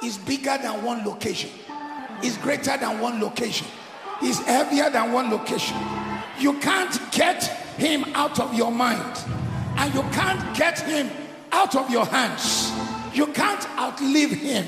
[0.03, 1.51] It's bigger than one location.
[2.23, 3.67] is greater than one location,
[4.23, 5.77] is heavier than one location.
[6.39, 7.45] You can't get
[7.77, 9.25] him out of your mind,
[9.77, 11.11] and you can't get him
[11.51, 12.73] out of your hands.
[13.15, 14.67] You can't outlive him.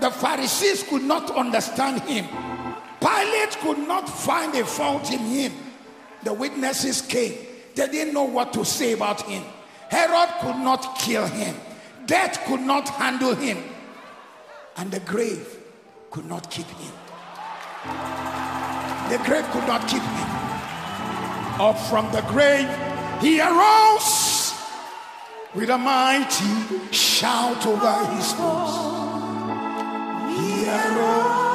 [0.00, 2.26] The Pharisees could not understand him.
[3.00, 5.52] Pilate could not find a fault in him.
[6.22, 7.34] The witnesses came.
[7.74, 9.42] They didn't know what to say about him.
[9.90, 11.54] Herod could not kill him.
[12.06, 13.58] Death could not handle him.
[14.76, 15.58] And the grave
[16.10, 16.92] could not keep him.
[19.10, 20.28] The grave could not keep him.
[21.60, 22.68] Up from the grave,
[23.20, 24.54] he arose
[25.54, 28.74] with a mighty shout over his foes.
[30.36, 31.46] He arose.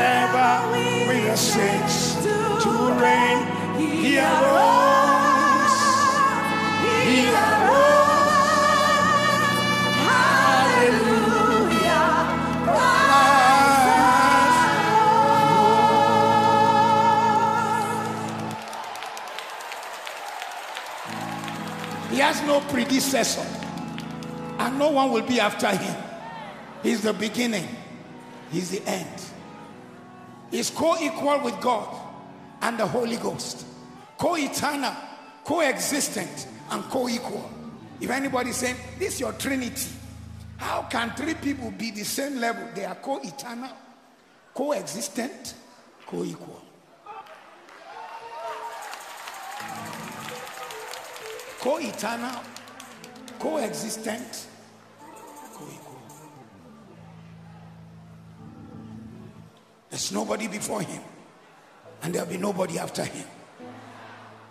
[0.00, 0.70] Ever
[1.08, 3.46] with the saints to reign.
[3.78, 4.77] He arose.
[22.28, 23.46] Has no predecessor,
[24.58, 25.96] and no one will be after him.
[26.82, 27.66] He's the beginning,
[28.50, 29.22] he's the end.
[30.50, 31.88] He's co equal with God
[32.60, 33.64] and the Holy Ghost,
[34.18, 34.94] co eternal,
[35.42, 37.50] co-existent, and co equal.
[37.98, 39.88] If anybody saying, This is your Trinity,
[40.58, 42.68] how can three people be the same level?
[42.74, 43.72] They are co eternal,
[44.52, 45.54] co existent,
[46.06, 46.67] co equal.
[51.60, 52.42] Co eternal,
[53.38, 54.46] co existent,
[55.52, 55.98] co equal.
[59.90, 61.02] There's nobody before him,
[62.02, 63.26] and there'll be nobody after him.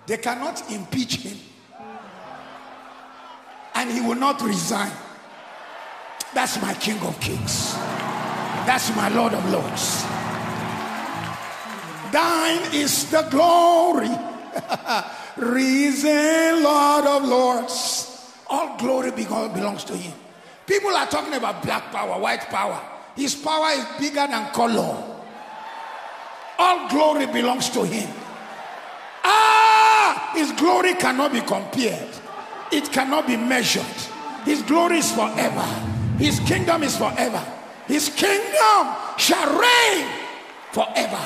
[0.05, 1.37] They cannot impeach him,
[3.75, 4.91] and he will not resign.
[6.33, 7.73] That's my King of Kings.
[8.67, 10.03] That's my Lord of Lords.
[12.11, 14.07] Thine is the glory,
[15.37, 18.33] risen Lord of Lords.
[18.47, 20.13] All glory belongs to Him.
[20.65, 22.79] People are talking about black power, white power.
[23.15, 25.03] His power is bigger than color.
[26.59, 28.09] All glory belongs to Him.
[29.23, 32.09] Ah, His glory cannot be compared,
[32.71, 33.83] it cannot be measured.
[34.45, 35.65] His glory is forever,
[36.17, 37.43] His kingdom is forever.
[37.87, 40.07] His kingdom shall reign
[40.71, 41.19] forever.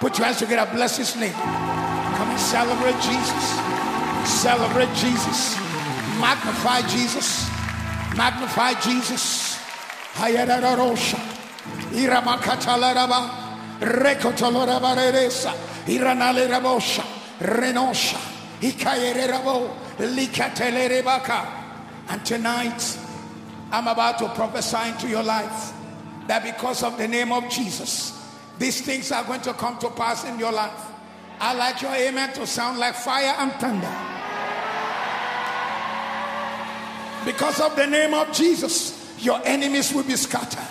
[0.00, 1.85] Put your hands together, bless His name.
[2.16, 3.44] Come and celebrate Jesus.
[4.24, 5.56] Celebrate Jesus.
[6.18, 7.48] Magnify Jesus.
[8.16, 9.58] Magnify Jesus.
[10.14, 11.20] Hayararosha.
[11.92, 13.80] Iramakachalaraba.
[13.80, 15.52] Rekotolorabareresa.
[15.86, 17.04] Iranalerabosha.
[17.40, 18.18] Renosha.
[18.62, 19.76] Ikayererabo.
[19.98, 21.46] Likatelerebaka.
[22.08, 22.98] And tonight,
[23.70, 25.74] I'm about to prophesy into your life
[26.28, 28.12] that because of the name of Jesus,
[28.58, 30.95] these things are going to come to pass in your life.
[31.40, 34.16] I like your amen to sound like fire and thunder.
[37.24, 40.62] Because of the name of Jesus, your enemies will be scattered.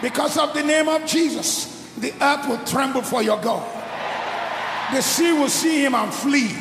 [0.00, 3.66] Because of the name of Jesus, the earth will tremble for your God.
[4.94, 6.54] The sea will see him and flee.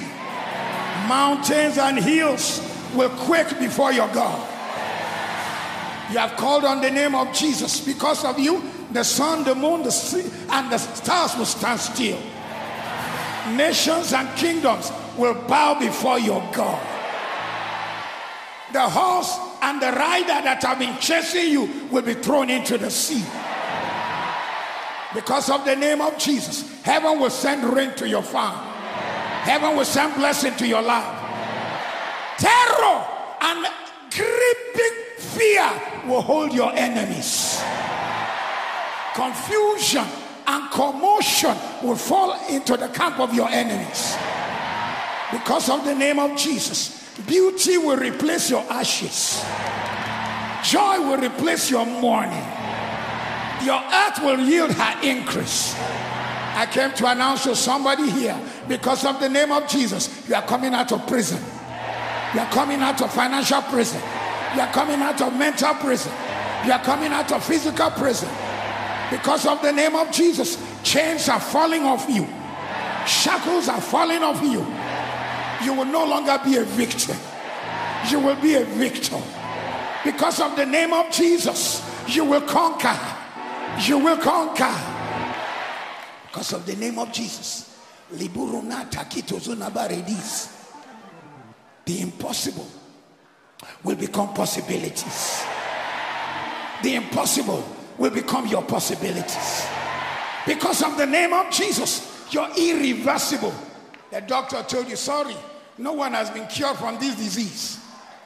[1.08, 2.60] Mountains and hills
[2.96, 4.52] will quake before your God.
[6.12, 7.80] You have called on the name of Jesus.
[7.80, 8.64] Because of you,
[8.96, 12.20] the sun, the moon, the sea, and the stars will stand still.
[13.56, 16.82] Nations and kingdoms will bow before your God.
[18.74, 22.90] The horse and the rider that have been chasing you will be thrown into the
[22.90, 23.24] sea.
[25.14, 28.56] Because of the name of Jesus, heaven will send rain to your farm.
[29.44, 31.06] Heaven will send blessing to your life.
[32.38, 33.06] Terror
[33.42, 33.66] and
[34.12, 35.70] gripping fear
[36.08, 37.62] will hold your enemies.
[39.16, 40.04] Confusion
[40.46, 44.18] and commotion will fall into the camp of your enemies.
[45.32, 49.42] Because of the name of Jesus, beauty will replace your ashes,
[50.70, 52.46] joy will replace your mourning,
[53.64, 55.74] your earth will yield her increase.
[56.58, 58.38] I came to announce to somebody here
[58.68, 61.42] because of the name of Jesus, you are coming out of prison.
[62.34, 64.02] You are coming out of financial prison.
[64.56, 66.12] You are coming out of mental prison.
[66.66, 68.30] You are coming out of physical prison.
[69.12, 72.28] Because of the name of Jesus, chains are falling off you,
[73.06, 74.66] shackles are falling off you.
[75.66, 77.18] You will no longer be a victim,
[78.10, 79.22] you will be a victor.
[80.04, 82.98] Because of the name of Jesus, you will conquer.
[83.82, 84.74] You will conquer.
[86.28, 87.76] Because of the name of Jesus.
[91.86, 92.68] The impossible
[93.84, 95.44] will become possibilities.
[96.84, 99.66] The impossible will become your possibilities.
[100.46, 103.54] Because of the name of Jesus, you're irreversible.
[104.12, 105.36] The doctor told you, sorry,
[105.78, 107.80] no one has been cured from this disease.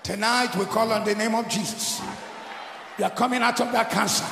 [0.04, 2.02] Tonight we call on the name of Jesus.
[2.98, 4.26] You are coming out of that cancer.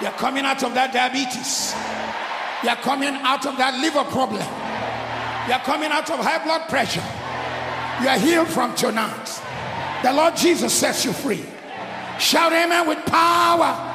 [0.00, 1.74] You are coming out of that diabetes.
[2.62, 4.46] You are coming out of that liver problem.
[5.46, 7.04] You are coming out of high blood pressure.
[8.02, 9.40] You are healed from tonight.
[10.02, 11.44] The Lord Jesus sets you free.
[12.18, 13.90] Shout amen with power.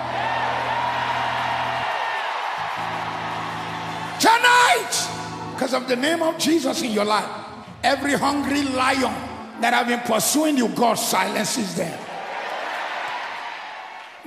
[4.20, 7.30] Tonight, because of the name of Jesus in your life,
[7.84, 9.14] every hungry lion
[9.62, 11.98] that have been pursuing you, God silences them.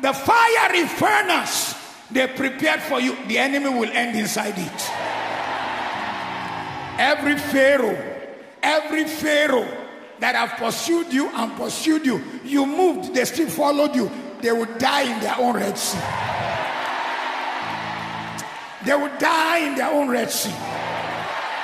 [0.01, 1.75] The fiery furnace
[2.11, 4.91] they prepared for you, the enemy will end inside it.
[6.99, 7.97] Every Pharaoh,
[8.63, 9.82] every Pharaoh
[10.23, 14.09] that have pursued you and pursued you, you moved, they still followed you,
[14.41, 15.99] they will die in their own Red Sea.
[18.85, 20.55] They will die in their own Red Sea.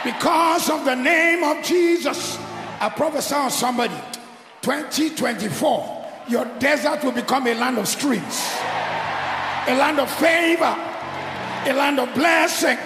[0.04, 2.36] Because of the name of Jesus,
[2.80, 3.94] I prophesy on somebody
[4.62, 8.42] 2024, your desert will become a land of streams,
[9.66, 10.74] a land of favor,
[11.64, 12.76] a land of blessing,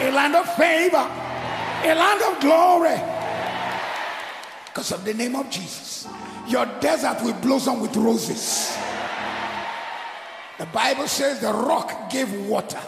[0.00, 3.17] a land of favor, a land of glory.
[4.68, 6.06] Because of the name of Jesus,
[6.46, 8.76] your desert will blossom with roses.
[10.58, 12.80] The Bible says the rock gave water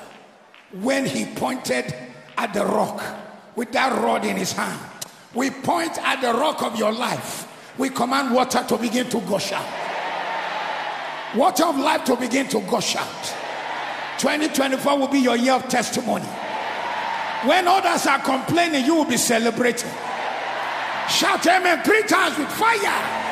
[0.73, 1.95] when he pointed
[2.37, 3.03] at the rock
[3.57, 4.81] with that rod in his hand.
[5.35, 7.47] We point at the rock of your life.
[7.79, 9.67] We command water to begin to gush out.
[11.37, 13.35] Water of life to begin to gush out.
[14.19, 16.27] 2024 will be your year of testimony.
[17.47, 19.91] When others are complaining, you will be celebrating.
[21.11, 23.27] Shout amen three times with fire.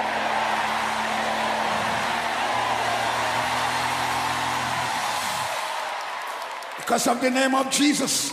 [6.77, 8.33] Because of the name of Jesus,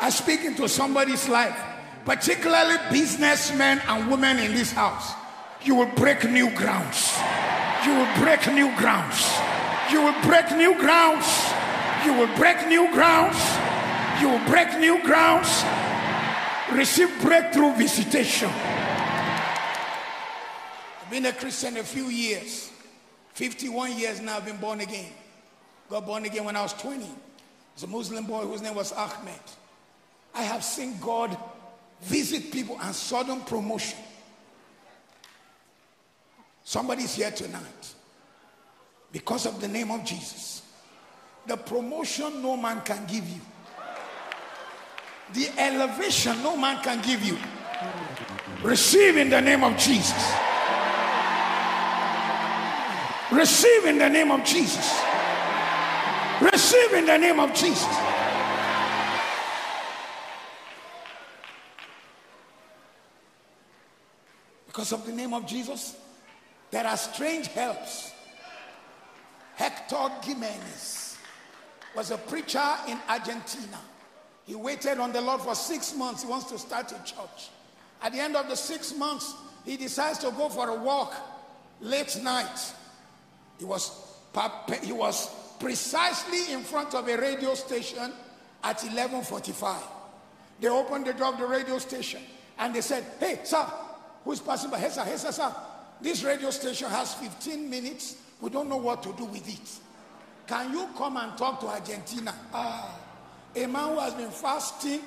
[0.00, 1.56] I speak into somebody's life,
[2.04, 5.12] particularly businessmen and women in this house.
[5.62, 7.16] You will break new grounds.
[7.86, 9.30] You will break new grounds.
[9.92, 11.26] You will break new grounds.
[12.04, 13.38] You will break new grounds.
[14.20, 15.62] You will break new grounds.
[16.72, 18.50] Receive breakthrough visitation.
[21.10, 22.70] Been a Christian a few years.
[23.34, 25.10] 51 years now, I've been born again.
[25.88, 27.04] Got born again when I was 20.
[27.74, 29.40] It's a Muslim boy whose name was Ahmed.
[30.34, 31.36] I have seen God
[32.02, 33.98] visit people and sudden promotion.
[36.62, 37.94] Somebody's here tonight
[39.10, 40.62] because of the name of Jesus.
[41.46, 43.40] The promotion no man can give you,
[45.32, 47.36] the elevation no man can give you.
[48.62, 50.32] Receive in the name of Jesus.
[53.32, 55.00] Receive in the name of Jesus.
[56.40, 57.86] Receive in the name of Jesus.
[64.66, 65.96] Because of the name of Jesus,
[66.70, 68.12] there are strange helps.
[69.54, 71.16] Hector Giménez
[71.94, 73.78] was a preacher in Argentina.
[74.46, 76.22] He waited on the Lord for six months.
[76.22, 77.50] He wants to start a church.
[78.02, 81.14] At the end of the six months, he decides to go for a walk
[81.80, 82.74] late night.
[83.60, 83.92] He was,
[84.82, 85.28] he was
[85.60, 88.10] precisely in front of a radio station
[88.64, 89.76] at 11:45.
[90.58, 92.22] They opened the door of the radio station
[92.58, 93.66] and they said, "Hey, sir,
[94.24, 94.78] who's passing by?
[94.78, 95.54] Hey, sir, hey, sir, sir.
[96.00, 98.16] This radio station has 15 minutes.
[98.40, 99.68] We don't know what to do with it.
[100.46, 102.98] Can you come and talk to Argentina?" Ah,
[103.54, 105.02] a man who has been fasting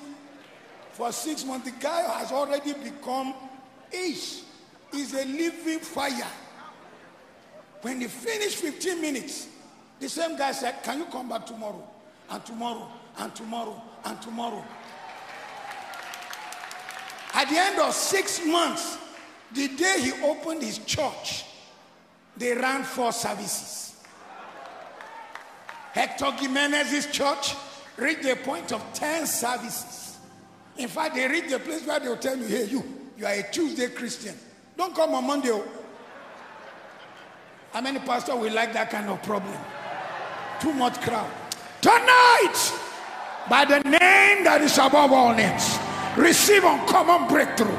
[0.92, 1.68] for six months.
[1.68, 3.34] The guy has already become
[3.90, 4.42] ish.
[4.92, 6.30] Is a living fire.
[7.84, 9.46] When he finished 15 minutes,
[10.00, 11.86] the same guy said, Can you come back tomorrow?
[12.30, 14.64] And tomorrow, and tomorrow, and tomorrow.
[17.34, 18.96] At the end of six months,
[19.52, 21.44] the day he opened his church,
[22.38, 24.02] they ran four services.
[25.92, 27.54] Hector Giménez's church
[27.98, 30.16] reached a point of 10 services.
[30.78, 32.82] In fact, they reached the place where they'll tell you, hey, you,
[33.18, 34.34] you are a Tuesday Christian.
[34.74, 35.50] Don't come on Monday.
[35.52, 35.68] Oh.
[37.74, 39.58] Oh." How many pastors will like that kind of problem?
[40.60, 41.30] Too much crowd.
[41.80, 42.72] Tonight,
[43.50, 45.78] by the name that is above all names,
[46.16, 47.76] receive uncommon breakthrough.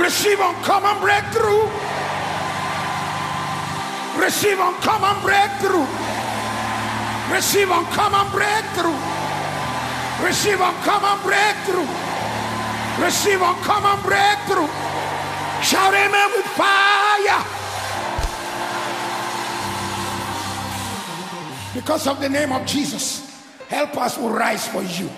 [0.00, 1.66] Receive uncommon breakthrough.
[4.22, 5.86] Receive uncommon breakthrough.
[7.34, 8.98] Receive uncommon breakthrough.
[10.22, 11.90] Receive uncommon breakthrough.
[13.02, 14.89] Receive uncommon breakthrough.
[15.62, 17.44] Shout amen with fire.
[21.74, 25.08] Because of the name of Jesus, help us will rise for you.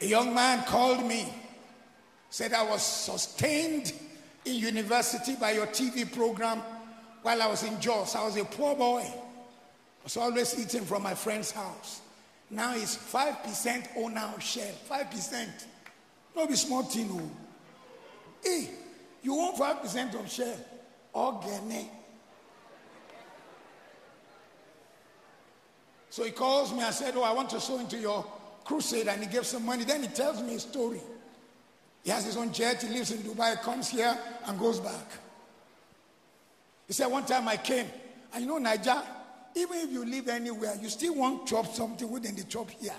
[0.00, 1.32] A young man called me,
[2.30, 3.92] said I was sustained
[4.44, 6.60] in university by your TV program
[7.22, 8.14] while I was in Jos.
[8.14, 9.00] I was a poor boy.
[9.00, 12.02] I was always eating from my friend's house.
[12.50, 14.72] Now it's 5% owner share.
[14.88, 15.48] 5%.
[16.36, 17.08] No be small thing.
[17.12, 17.30] oh.
[18.44, 18.68] Hey,
[19.22, 20.54] you want 5% of share?
[21.14, 21.86] Organic.
[26.10, 26.82] So he calls me.
[26.82, 28.24] I said, Oh, I want to sow into your
[28.64, 29.08] crusade.
[29.08, 29.84] And he gave some money.
[29.84, 31.00] Then he tells me a story.
[32.04, 32.82] He has his own jet.
[32.82, 34.16] He lives in Dubai, comes here
[34.46, 35.10] and goes back.
[36.86, 37.86] He said, One time I came.
[38.34, 39.02] And you know, Niger,
[39.54, 42.92] even if you live anywhere, you still want chop something within the chop here.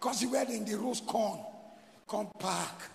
[0.00, 1.40] Because you were in the roast corn.
[2.12, 2.90] Come back.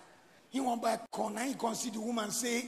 [0.48, 1.34] He want buy corn.
[1.34, 2.66] Now he can see the woman say,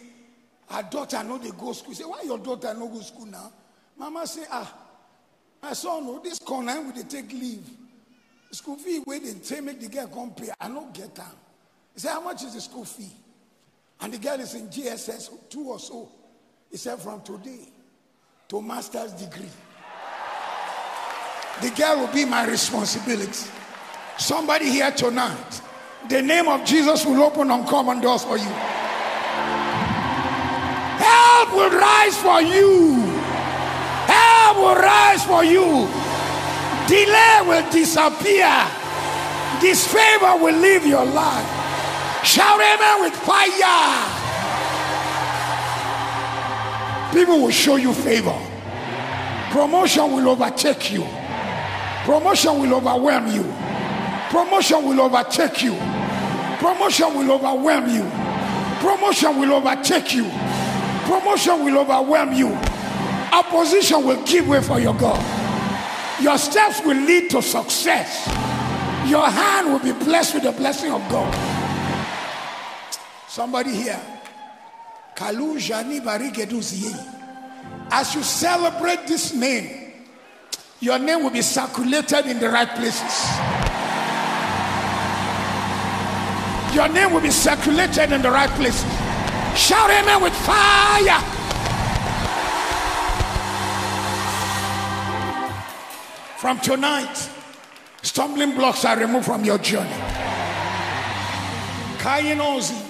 [0.68, 1.90] Her daughter know they go school.
[1.90, 3.53] He say, Why your daughter no go school now?
[3.96, 4.74] Mama say, Ah,
[5.62, 7.64] my son, oh, this corn now will they take leave.
[8.51, 10.48] School fee wait and say make the girl come pay.
[10.61, 11.24] I don't get them.
[11.94, 13.12] He said, How much is the school fee?
[14.01, 16.09] And the girl is in GSS two or so.
[16.68, 17.68] He said, From today
[18.48, 19.48] to master's degree.
[21.62, 23.48] The girl will be my responsibility.
[24.18, 25.61] Somebody here tonight,
[26.09, 28.51] the name of Jesus will open uncommon doors for you.
[30.98, 33.01] Help will rise for you.
[34.07, 35.88] Help will rise for you.
[36.88, 38.51] Delay will disappear.
[39.61, 42.24] Disfavor will leave your life.
[42.24, 44.20] Shout amen with fire.
[47.12, 48.38] People will show you favor.
[49.51, 51.05] Promotion will overtake you.
[52.05, 53.42] Promotion will overwhelm you.
[54.30, 55.74] Promotion will overtake you.
[56.61, 58.02] Promotion will overwhelm you.
[58.80, 60.24] Promotion will overtake you.
[61.04, 62.48] Promotion will overwhelm you.
[63.32, 65.18] Opposition will give way for your God.
[66.20, 68.26] Your steps will lead to success.
[69.08, 71.34] Your hand will be blessed with the blessing of God.
[73.26, 73.98] Somebody here.
[77.90, 79.92] As you celebrate this name,
[80.80, 83.59] your name will be circulated in the right places.
[86.74, 88.82] Your name will be circulated in the right place.
[89.56, 91.20] Shout amen with fire.
[96.38, 97.28] From tonight,
[98.02, 99.90] stumbling blocks are removed from your journey.
[101.98, 102.80] Kainozi,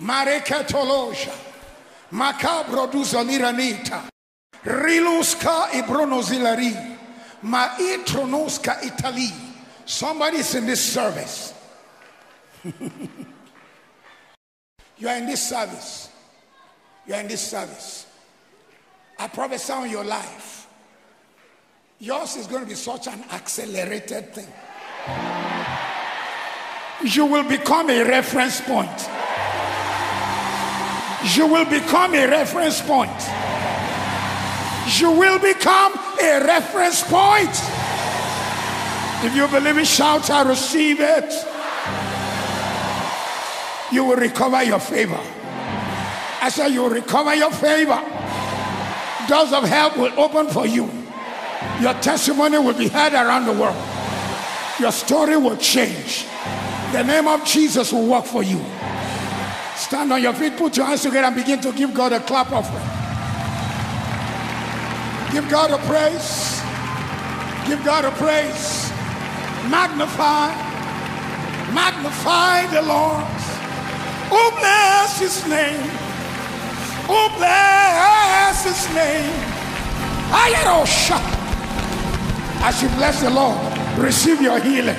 [0.00, 1.32] Marekatolosha,
[2.10, 4.08] Macabro duzoliranita,
[4.64, 6.96] Riluska ibronozilari,
[7.44, 9.28] Maitronoska Italy.
[9.84, 11.53] Somebody's in this service.
[14.98, 16.08] you are in this service.
[17.06, 18.06] You are in this service.
[19.18, 20.66] I prophesy on your life.
[21.98, 24.48] Yours is going to be such an accelerated thing.
[27.04, 29.08] You will become a reference point.
[31.34, 33.10] You will become a reference point.
[34.98, 37.50] You will become a reference point.
[39.24, 41.43] If you believe it, shout, I receive it.
[43.94, 45.20] You will recover your favor.
[46.42, 48.02] I said, You will recover your favor.
[49.28, 50.90] Doors of help will open for you.
[51.80, 53.76] Your testimony will be heard around the world.
[54.80, 56.26] Your story will change.
[56.90, 58.60] The name of Jesus will work for you.
[59.76, 62.50] Stand on your feet, put your hands together, and begin to give God a clap
[62.50, 62.82] offering.
[65.32, 66.60] Give God a praise.
[67.68, 68.90] Give God a praise.
[69.70, 70.50] Magnify.
[71.72, 73.53] Magnify the Lord.
[74.36, 75.80] Oh, bless his name.
[77.08, 79.32] Oh, bless his name.
[80.34, 81.20] Ayarosha.
[82.66, 83.58] As you bless the Lord,
[83.96, 84.96] receive your healing,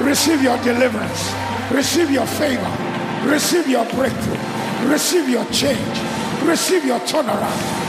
[0.00, 1.32] receive your deliverance,
[1.70, 2.70] receive your favor,
[3.24, 5.98] receive your breakthrough, receive your change,
[6.44, 7.85] receive your turnaround.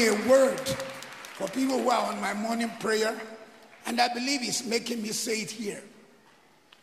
[0.00, 0.60] Me a word
[1.36, 3.18] for people who are on my morning prayer,
[3.86, 5.82] and I believe it's making me say it here.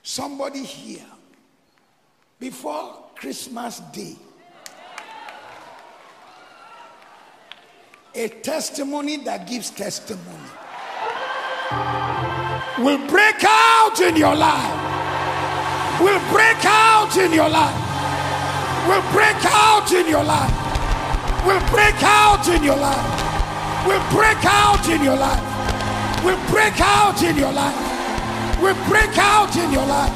[0.03, 1.05] Somebody here,
[2.39, 4.15] before Christmas Day,
[8.13, 10.49] a testimony that gives testimony
[12.79, 14.83] will break out in your life.
[16.01, 17.75] Will break out in your life.
[18.87, 20.66] Will break out in your life.
[21.47, 23.87] Will break out in your life.
[23.87, 25.39] Will break out in your life.
[26.21, 28.61] Will break out in your life.
[28.61, 30.11] Will break out in your life.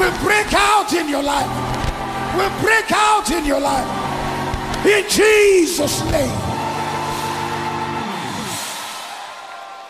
[0.00, 2.34] Will break out in your life.
[2.34, 4.86] Will break out in your life.
[4.86, 6.40] In Jesus' name.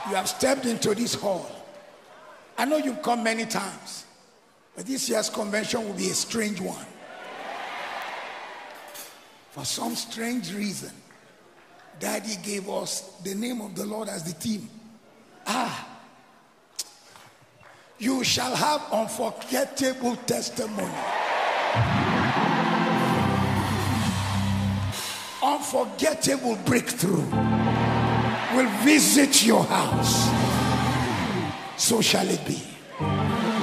[0.09, 1.47] You have stepped into this hall.
[2.57, 4.07] I know you've come many times,
[4.75, 6.85] but this year's convention will be a strange one.
[9.51, 10.91] For some strange reason,
[11.99, 14.69] Daddy gave us the name of the Lord as the team.
[15.47, 15.89] Ah,
[17.99, 20.95] you shall have unforgettable testimony.
[25.43, 27.25] Unforgettable breakthrough
[28.55, 30.29] will visit your house.
[31.77, 32.63] So shall it be.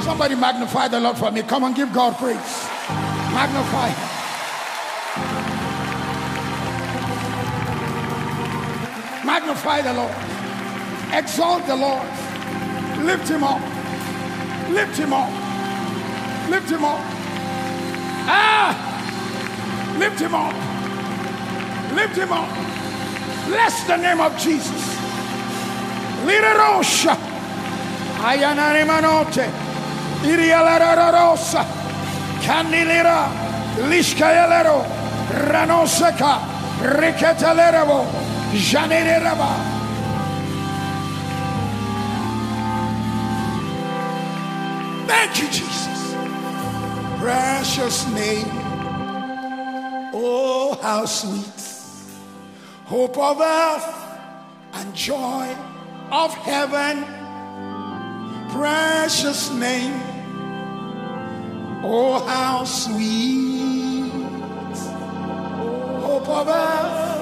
[0.04, 1.42] Somebody magnify the Lord for me.
[1.44, 2.68] Come on, give God praise.
[3.34, 4.15] Magnify
[9.66, 10.16] Magnify the Lord.
[11.12, 12.08] Exalt the Lord.
[13.04, 13.60] Lift Him up.
[14.70, 15.30] Lift Him up.
[16.50, 17.00] Lift Him up.
[18.28, 19.96] Ah!
[19.98, 20.54] Lift Him up.
[21.96, 22.48] Lift Him up.
[23.48, 24.84] Bless the name of Jesus.
[26.26, 27.18] Lirarosha.
[28.22, 29.50] Ayanare manote.
[30.22, 31.66] Irialara rosa.
[32.42, 33.30] Candilira.
[33.90, 34.86] Lishkayalero.
[35.50, 36.54] Ranoseka.
[45.08, 46.16] Thank you, Jesus.
[47.20, 48.48] Precious name.
[50.14, 51.56] Oh, how sweet
[52.86, 53.96] hope of earth
[54.74, 55.48] and joy
[56.12, 57.04] of heaven.
[58.50, 60.00] Precious name,
[61.84, 64.12] oh how sweet,
[66.02, 67.15] hope of earth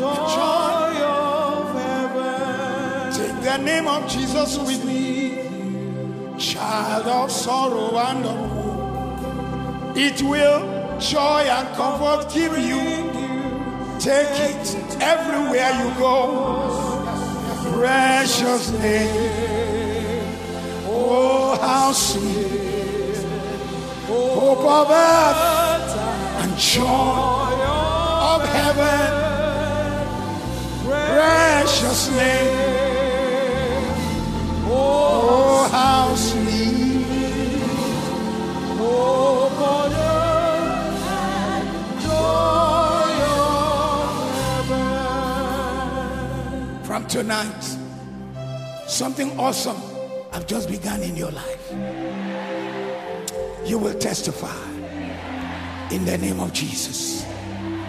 [0.00, 3.12] joy of heaven.
[3.12, 5.44] Take the name of Jesus with me,
[6.38, 9.92] child of sorrow and of woe.
[9.96, 13.10] It will joy and comfort give you.
[13.98, 16.16] Take it everywhere you go.
[17.74, 20.24] Precious name.
[20.86, 23.16] Oh, how sweet.
[24.06, 25.96] Hope of earth
[26.42, 27.50] and joy
[28.32, 29.29] of heaven.
[31.10, 32.54] Precious name.
[34.66, 37.04] Oh, how sweet.
[38.78, 39.50] Oh,
[42.00, 43.10] joy
[46.84, 47.64] from tonight,
[48.86, 49.76] something awesome
[50.32, 51.72] I've just begun in your life.
[53.66, 54.56] You will testify
[55.90, 57.26] in the name of Jesus.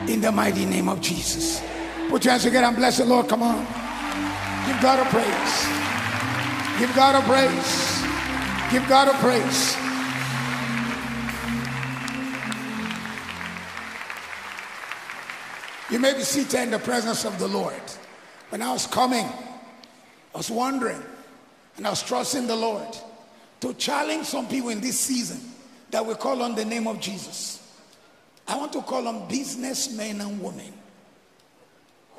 [0.07, 1.61] In the mighty name of Jesus.
[2.11, 3.29] Put your hands together and bless the Lord.
[3.29, 3.59] Come on.
[4.67, 5.65] Give God a praise.
[6.77, 8.03] Give God a praise.
[8.69, 9.77] Give God a praise.
[15.89, 17.81] You may be seated in the presence of the Lord.
[18.49, 21.01] When I was coming, I was wondering,
[21.77, 22.93] and I was trusting the Lord
[23.61, 25.39] to challenge some people in this season
[25.91, 27.65] that we call on the name of Jesus.
[28.49, 30.73] I want to call on businessmen and women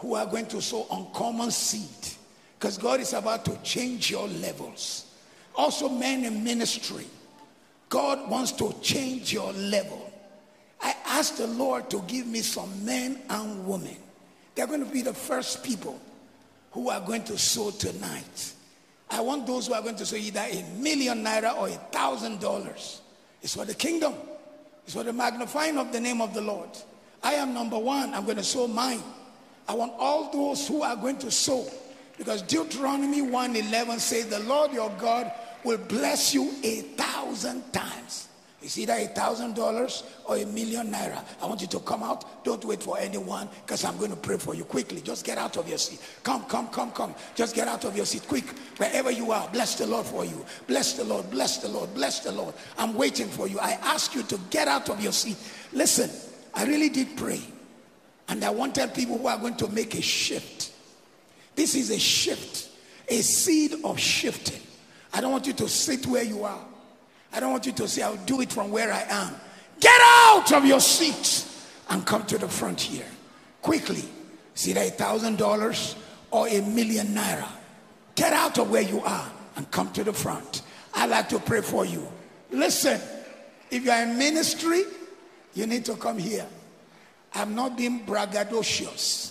[0.03, 2.13] who are going to sow uncommon seed
[2.59, 5.07] because God is about to change your levels.
[5.55, 7.07] Also, men in ministry,
[7.89, 10.13] God wants to change your level.
[10.81, 13.97] I asked the Lord to give me some men and women.
[14.57, 16.01] They're going to be the first people
[16.73, 18.55] who are going to sow tonight.
[19.09, 22.41] I want those who are going to sow either a million naira or a thousand
[22.41, 23.03] dollars.
[23.41, 24.15] It's for the kingdom.
[24.85, 26.71] It's for the magnifying of the name of the Lord.
[27.23, 28.15] I am number one.
[28.15, 29.03] I'm going to sow mine.
[29.69, 31.67] I want all those who are going to sow.
[32.19, 35.33] Because Deuteronomy 1:11 says, The Lord your God
[35.65, 38.29] will bless you a thousand times.
[38.63, 41.25] It's either a thousand dollars or a million naira.
[41.43, 42.45] I want you to come out.
[42.45, 45.01] Don't wait for anyone because I'm going to pray for you quickly.
[45.01, 46.01] Just get out of your seat.
[46.23, 47.15] Come, come, come, come.
[47.35, 48.45] Just get out of your seat quick.
[48.77, 50.45] Wherever you are, bless the Lord for you.
[50.69, 52.55] Bless the Lord, bless the Lord, bless the Lord.
[52.79, 53.59] I'm waiting for you.
[53.59, 55.37] I ask you to get out of your seat.
[55.73, 56.09] Listen,
[56.55, 57.41] I really did pray.
[58.29, 60.73] And I wanted people who are going to make a shift.
[61.55, 62.69] This is a shift,
[63.09, 64.61] a seed of shifting.
[65.13, 66.65] I don't want you to sit where you are.
[67.33, 69.35] I don't want you to say, I'll do it from where I am.
[69.81, 73.07] Get out of your seats and come to the front here.
[73.61, 74.05] Quickly.
[74.67, 75.97] Either a thousand dollars
[76.31, 77.49] or a million naira.
[78.15, 80.63] Get out of where you are and come to the front.
[80.95, 82.07] I'd like to pray for you.
[82.51, 83.01] Listen,
[83.71, 84.83] if you are in ministry,
[85.55, 86.47] you need to come here.
[87.35, 89.31] I'm not being braggadocious.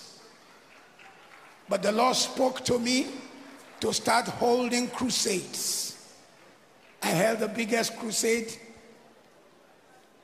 [1.69, 3.07] But the Lord spoke to me
[3.79, 6.15] to start holding crusades.
[7.01, 8.53] I held the biggest crusade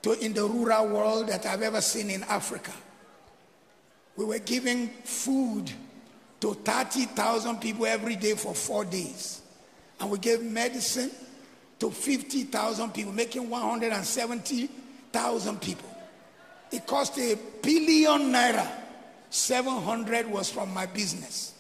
[0.03, 2.73] to, in the rural world that I've ever seen in Africa.
[4.15, 5.71] We were giving food
[6.39, 9.41] to 30,000 people every day for four days.
[9.99, 11.11] And we gave medicine
[11.80, 15.97] to 50,000 people, making 170,000 people.
[16.72, 18.68] It cost a billion naira.
[19.30, 21.53] 700 was from my business,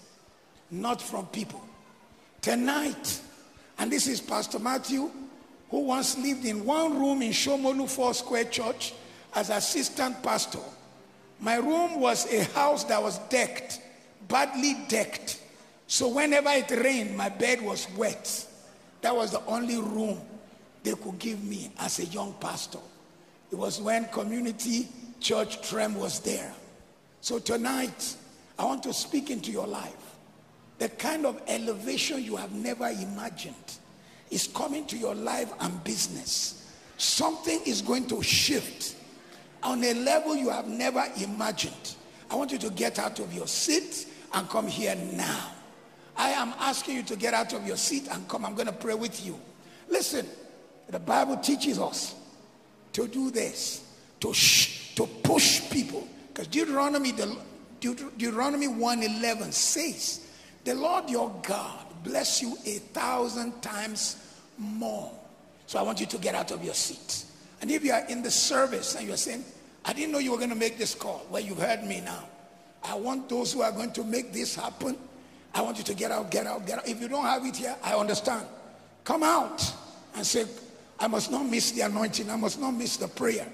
[0.71, 1.61] not from people.
[2.41, 3.21] Tonight,
[3.77, 5.09] and this is Pastor Matthew,
[5.69, 8.93] who once lived in one room in Shomolu Four Square Church
[9.35, 10.59] as assistant pastor.
[11.39, 13.81] My room was a house that was decked,
[14.27, 15.41] badly decked.
[15.87, 18.47] So whenever it rained, my bed was wet.
[19.01, 20.19] That was the only room
[20.83, 22.79] they could give me as a young pastor.
[23.51, 24.87] It was when Community
[25.19, 26.53] Church Trem was there.
[27.21, 28.15] So tonight,
[28.59, 29.93] I want to speak into your life.
[30.79, 33.55] The kind of elevation you have never imagined
[34.29, 36.71] is coming to your life and business.
[36.97, 38.95] Something is going to shift
[39.63, 41.95] on a level you have never imagined.
[42.29, 45.51] I want you to get out of your seat and come here now.
[46.15, 48.45] I am asking you to get out of your seat and come.
[48.45, 49.39] I'm going to pray with you.
[49.87, 50.27] Listen,
[50.89, 52.15] the Bible teaches us
[52.97, 53.85] to do this,
[54.19, 56.07] to sh- to push people.
[56.33, 57.37] Because Deuteronomy, the,
[57.79, 60.27] Deut- Deuteronomy 1.11 says,
[60.63, 64.17] the Lord your God bless you a thousand times
[64.57, 65.11] more.
[65.67, 67.25] So I want you to get out of your seat.
[67.61, 69.45] And if you are in the service and you're saying,
[69.85, 71.23] I didn't know you were going to make this call.
[71.29, 72.23] Well, you've heard me now.
[72.83, 74.97] I want those who are going to make this happen.
[75.53, 76.87] I want you to get out, get out, get out.
[76.87, 78.47] If you don't have it here, I understand.
[79.03, 79.61] Come out
[80.15, 80.45] and say,
[80.99, 82.29] I must not miss the anointing.
[82.29, 83.47] I must not miss the prayer.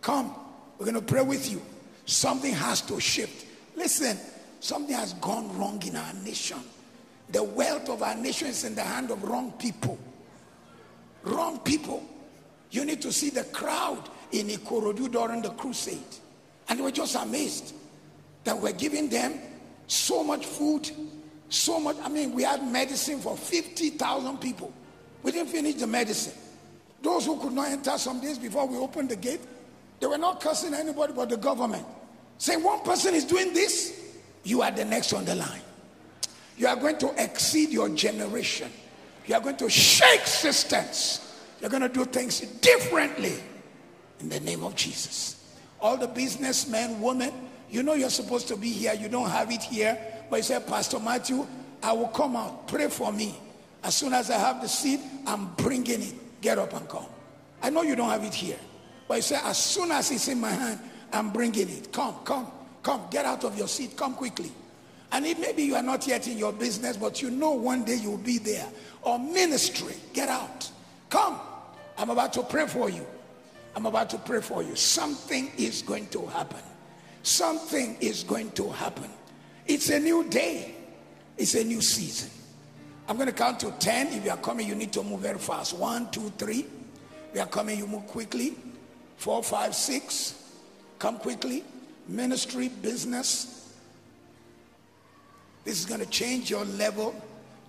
[0.00, 0.34] Come.
[0.78, 1.62] We're going to pray with you.
[2.04, 3.46] Something has to shift.
[3.74, 4.18] Listen,
[4.60, 6.58] something has gone wrong in our nation.
[7.30, 9.98] The wealth of our nation is in the hand of wrong people.
[11.24, 12.04] Wrong people.
[12.70, 15.98] You need to see the crowd in Ikorodu during the crusade.
[16.68, 17.74] And were just amazed
[18.44, 19.34] that we're giving them
[19.86, 20.90] so much food,
[21.48, 21.96] so much.
[22.02, 24.72] I mean, we had medicine for 50,000 people.
[25.22, 26.34] We didn't finish the medicine.
[27.06, 29.40] Those who could not enter some days before we opened the gate,
[30.00, 31.86] they were not cursing anybody but the government.
[32.36, 35.60] Saying one person is doing this, you are the next on the line.
[36.58, 38.72] You are going to exceed your generation.
[39.26, 41.32] You are going to shake systems.
[41.60, 43.34] You're going to do things differently
[44.18, 45.54] in the name of Jesus.
[45.80, 47.32] All the businessmen, women,
[47.70, 48.94] you know you're supposed to be here.
[48.94, 49.96] You don't have it here.
[50.28, 51.46] But you say, Pastor Matthew,
[51.84, 52.66] I will come out.
[52.66, 53.38] Pray for me.
[53.84, 56.14] As soon as I have the seed, I'm bringing it.
[56.46, 57.06] Get up and come.
[57.60, 58.60] I know you don't have it here.
[59.08, 60.78] But you said, as soon as it's in my hand,
[61.12, 61.92] I'm bringing it.
[61.92, 62.46] Come, come,
[62.84, 63.02] come.
[63.10, 63.96] Get out of your seat.
[63.96, 64.52] Come quickly.
[65.10, 67.96] And it maybe you are not yet in your business, but you know one day
[67.96, 68.64] you'll be there.
[69.02, 69.94] Or ministry.
[70.12, 70.70] Get out.
[71.10, 71.40] Come.
[71.98, 73.04] I'm about to pray for you.
[73.74, 74.76] I'm about to pray for you.
[74.76, 76.62] Something is going to happen.
[77.24, 79.10] Something is going to happen.
[79.66, 80.76] It's a new day.
[81.36, 82.30] It's a new season.
[83.08, 84.08] I'm going to count to 10.
[84.08, 85.74] If you are coming, you need to move very fast.
[85.74, 86.66] One, two, three.
[87.32, 88.54] We are coming, you move quickly.
[89.16, 90.42] Four, five, six.
[90.98, 91.64] Come quickly.
[92.08, 93.56] Ministry, business.
[95.64, 97.14] This is going to change your level,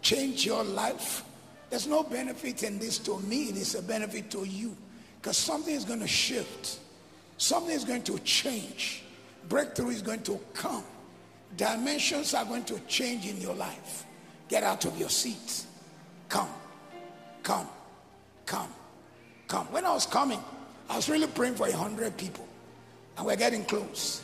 [0.01, 1.23] change your life.
[1.69, 4.75] There's no benefit in this to me, it is a benefit to you.
[5.19, 6.77] Because something is going to shift,
[7.37, 9.03] something is going to change,
[9.49, 10.83] breakthrough is going to come,
[11.57, 14.05] dimensions are going to change in your life.
[14.47, 15.65] Get out of your seat.
[16.29, 16.49] Come,
[17.43, 17.67] come,
[18.45, 18.69] come,
[19.47, 19.65] come.
[19.67, 20.39] When I was coming,
[20.89, 22.47] I was really praying for a hundred people,
[23.17, 24.21] and we're getting close.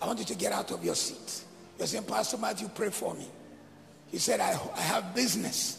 [0.00, 1.44] I want you to get out of your seat.
[1.78, 3.26] You're saying, Pastor Matthew, pray for me.
[4.10, 5.78] He said, I, I have business.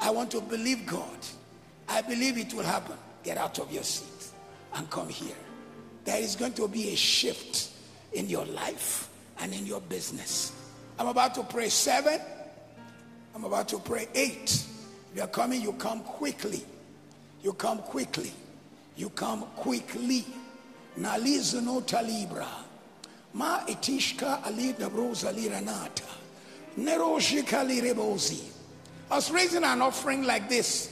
[0.00, 1.18] I want to believe God.
[1.88, 2.96] I believe it will happen.
[3.22, 4.30] Get out of your seat
[4.74, 5.36] and come here.
[6.04, 7.70] There is going to be a shift
[8.12, 10.52] in your life and in your business.
[10.98, 12.20] I'm about to pray seven.
[13.34, 14.64] I'm about to pray eight.
[15.10, 16.64] If you're coming, you come quickly.
[17.42, 18.32] You come quickly.
[18.96, 20.24] You come quickly.
[20.98, 22.46] Nalizuno talibra.
[23.32, 26.04] Ma itishka ali dabroza liranata.
[26.78, 28.40] Neroshika lirebozi.
[29.10, 30.90] I was raising an offering like this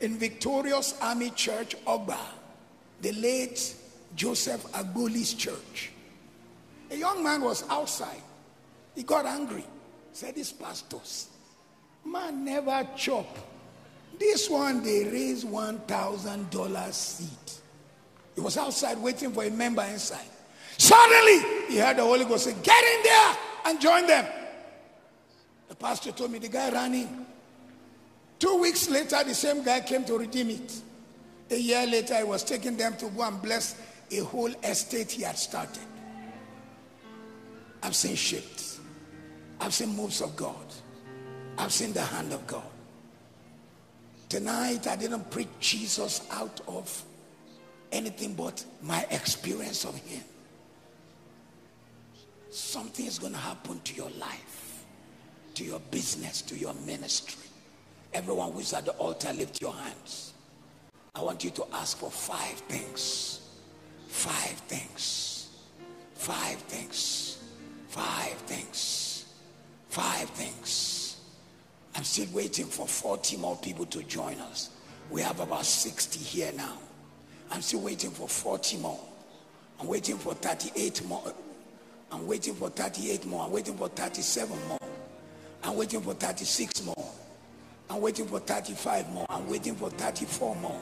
[0.00, 2.18] in Victorious Army Church, Ogba,
[3.02, 3.74] the late
[4.16, 5.90] Joseph Agboli's church.
[6.90, 8.22] A young man was outside.
[8.94, 9.64] He got angry.
[10.12, 11.28] Said, These pastors,
[12.04, 13.26] man never chop.
[14.18, 17.28] This one, they raise $1,000 seed.
[18.34, 20.26] He was outside waiting for a member inside.
[20.76, 23.36] Suddenly, he heard the Holy Ghost say, Get in there
[23.66, 24.26] and join them.
[25.68, 27.26] The pastor told me the guy ran in.
[28.38, 30.80] Two weeks later, the same guy came to redeem it.
[31.50, 33.74] A year later, he was taking them to go and bless
[34.10, 35.82] a whole estate he had started.
[37.82, 38.69] I've seen shifts.
[39.60, 40.54] I've seen moves of God.
[41.58, 42.62] I've seen the hand of God.
[44.28, 47.04] Tonight, I didn't preach Jesus out of
[47.92, 50.22] anything but my experience of Him.
[52.50, 54.84] Something is going to happen to your life,
[55.54, 57.48] to your business, to your ministry.
[58.12, 60.32] Everyone who's at the altar, lift your hands.
[61.14, 63.40] I want you to ask for five things.
[64.08, 65.48] Five things.
[66.14, 67.38] Five things.
[67.88, 69.09] Five things.
[69.90, 71.16] Five things.
[71.96, 74.70] I'm still waiting for 40 more people to join us.
[75.10, 76.78] We have about 60 here now.
[77.50, 79.00] I'm still waiting for 40 more.
[79.80, 81.34] I'm waiting for 38 more.
[82.12, 83.44] I'm waiting for 38 more.
[83.46, 84.78] I'm waiting for 37 more.
[85.64, 87.10] I'm waiting for 36 more.
[87.90, 89.26] I'm waiting for 35 more.
[89.28, 90.80] I'm waiting for 34 more.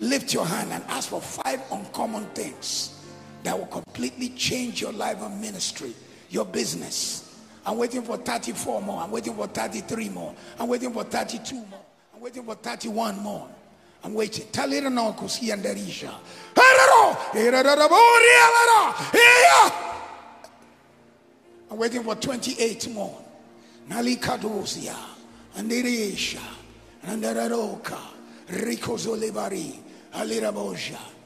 [0.00, 2.97] Lift your hand and ask for five uncommon things
[3.42, 5.94] that will completely change your life and ministry,
[6.30, 7.24] your business.
[7.64, 9.02] I'm waiting for 34 more.
[9.02, 10.34] I'm waiting for 33 more.
[10.58, 11.80] I'm waiting for 32 more.
[12.14, 13.48] I'm waiting for 31 more.
[14.02, 14.46] I'm waiting.
[14.52, 16.12] Tell it now, Kusi and Darisha.
[21.70, 23.24] I'm waiting for 28 more.
[23.88, 24.96] Nalikadosia,
[25.56, 26.40] Anderesha,
[27.06, 27.98] Andararoka,
[28.50, 29.74] Rico Zolebari,
[30.14, 31.17] Aliraboja, Iyanaba.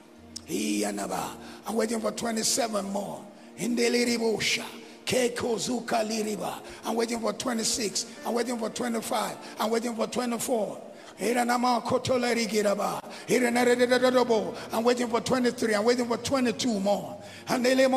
[0.48, 3.24] I'm waiting for 27 more.
[3.58, 4.64] Indeliribosha.
[5.04, 6.54] Keiko Zuka Liriba.
[6.84, 8.06] I'm waiting for 26.
[8.26, 9.36] I'm waiting for 25.
[9.58, 10.80] I'm waiting for 24.
[11.18, 13.02] Hiranama Kotoleri Giraba.
[13.26, 14.56] Hiranadadadadabo.
[14.72, 15.74] I'm waiting for 23.
[15.74, 17.20] I'm waiting for 22 more.
[17.48, 17.90] I'm waiting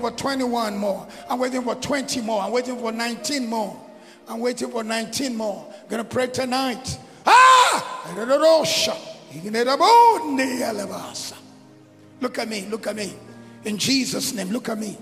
[0.00, 1.06] for 21 more.
[1.28, 2.42] I'm waiting for 20 more.
[2.42, 3.80] I'm waiting for 19 more.
[4.28, 5.72] I'm waiting for 19 more.
[5.82, 6.98] I'm Gonna pray tonight.
[7.24, 9.15] Ah!
[12.20, 12.66] Look at me.
[12.66, 13.14] Look at me.
[13.64, 14.96] In Jesus' name, look at me.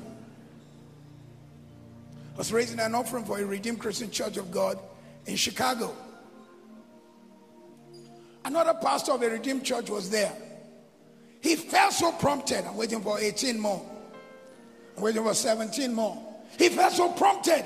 [2.34, 4.78] I was raising an offering for a Redeemed Christian Church of God
[5.26, 5.94] in Chicago.
[8.44, 10.32] Another pastor of a Redeemed Church was there.
[11.40, 12.64] He felt so prompted.
[12.66, 13.84] I'm waiting for 18 more.
[14.96, 16.20] I'm waiting for 17 more.
[16.58, 17.64] He felt so prompted.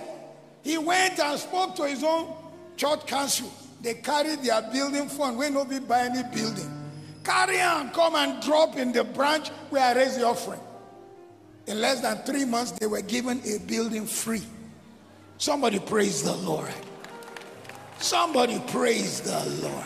[0.63, 2.35] He went and spoke to his own
[2.77, 3.53] church council.
[3.81, 5.39] They carried their building fund.
[5.39, 6.75] We nobody buy any building.
[7.25, 10.61] Carry on, come and drop in the branch where I raise the offering.
[11.67, 14.43] In less than three months, they were given a building free.
[15.37, 16.73] Somebody praise the Lord.
[17.99, 19.85] Somebody praise the Lord.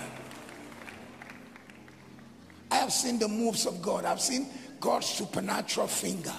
[2.71, 4.05] I have seen the moves of God.
[4.05, 4.47] I've seen
[4.81, 6.33] God's supernatural finger.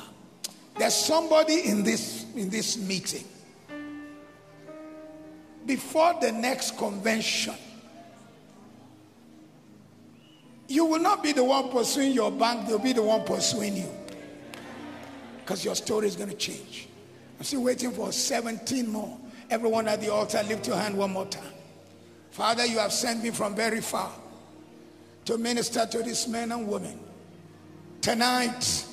[0.78, 3.26] There's somebody in this in this meeting.
[5.66, 7.56] Before the next convention,
[10.68, 13.90] you will not be the one pursuing your bank, they'll be the one pursuing you.
[15.40, 16.88] Because your story is going to change.
[17.38, 19.18] I'm still waiting for 17 more.
[19.50, 21.44] Everyone at the altar, lift your hand one more time.
[22.32, 24.12] Father, you have sent me from very far
[25.26, 27.00] to minister to these men and women.
[28.02, 28.86] Tonight,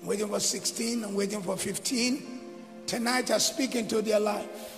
[0.00, 2.40] I'm waiting for 16, I'm waiting for 15.
[2.86, 4.77] Tonight, I speak into their life.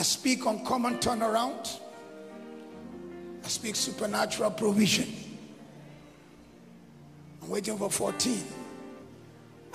[0.00, 1.78] I speak on common turnaround.
[3.44, 5.06] I speak supernatural provision.
[7.42, 8.42] I'm waiting for 14.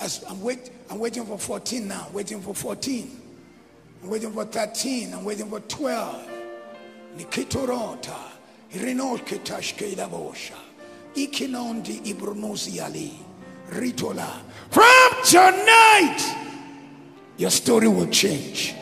[0.00, 3.20] As I'm, wait, I'm waiting for 14 now, waiting for 14.
[4.02, 5.14] I'm waiting for 13.
[5.14, 6.28] I'm waiting for 12.
[7.18, 8.18] Nikitorota.
[14.70, 16.36] From tonight,
[17.36, 18.74] your story will change.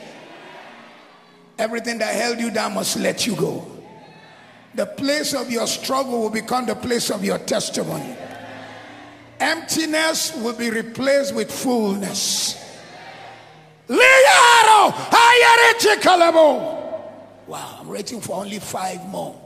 [1.58, 3.70] Everything that held you down must let you go.
[4.74, 8.16] The place of your struggle will become the place of your testimony.
[9.38, 12.60] Emptiness will be replaced with fullness.
[17.46, 19.38] Wow, I'm waiting for only five more.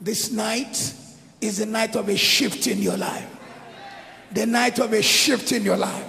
[0.00, 0.92] This night
[1.40, 3.26] is the night of a shift in your life.
[4.32, 6.04] The night of a shift in your life.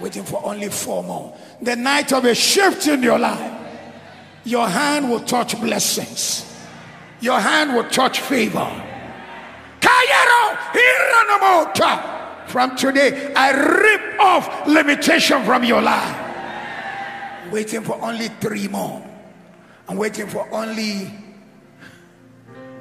[0.00, 1.36] Waiting for only four more.
[1.60, 3.61] The night of a shift in your life.
[4.44, 6.48] Your hand will touch blessings.
[7.20, 8.88] Your hand will touch favor.
[12.46, 13.32] From today.
[13.34, 16.16] I rip off limitation from your life.
[17.44, 19.02] I'm Waiting for only three more.
[19.88, 21.10] I'm waiting for only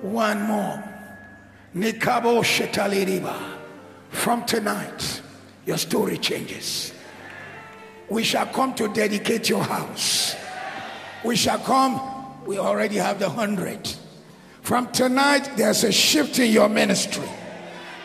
[0.02, 0.84] one more.
[1.76, 2.44] Nikabo.
[4.10, 5.22] From tonight,
[5.66, 6.94] your story changes.
[8.10, 10.36] We shall come to dedicate your house.
[11.24, 12.00] We shall come.
[12.46, 13.94] We already have the hundred.
[14.62, 17.28] From tonight, there's a shift in your ministry,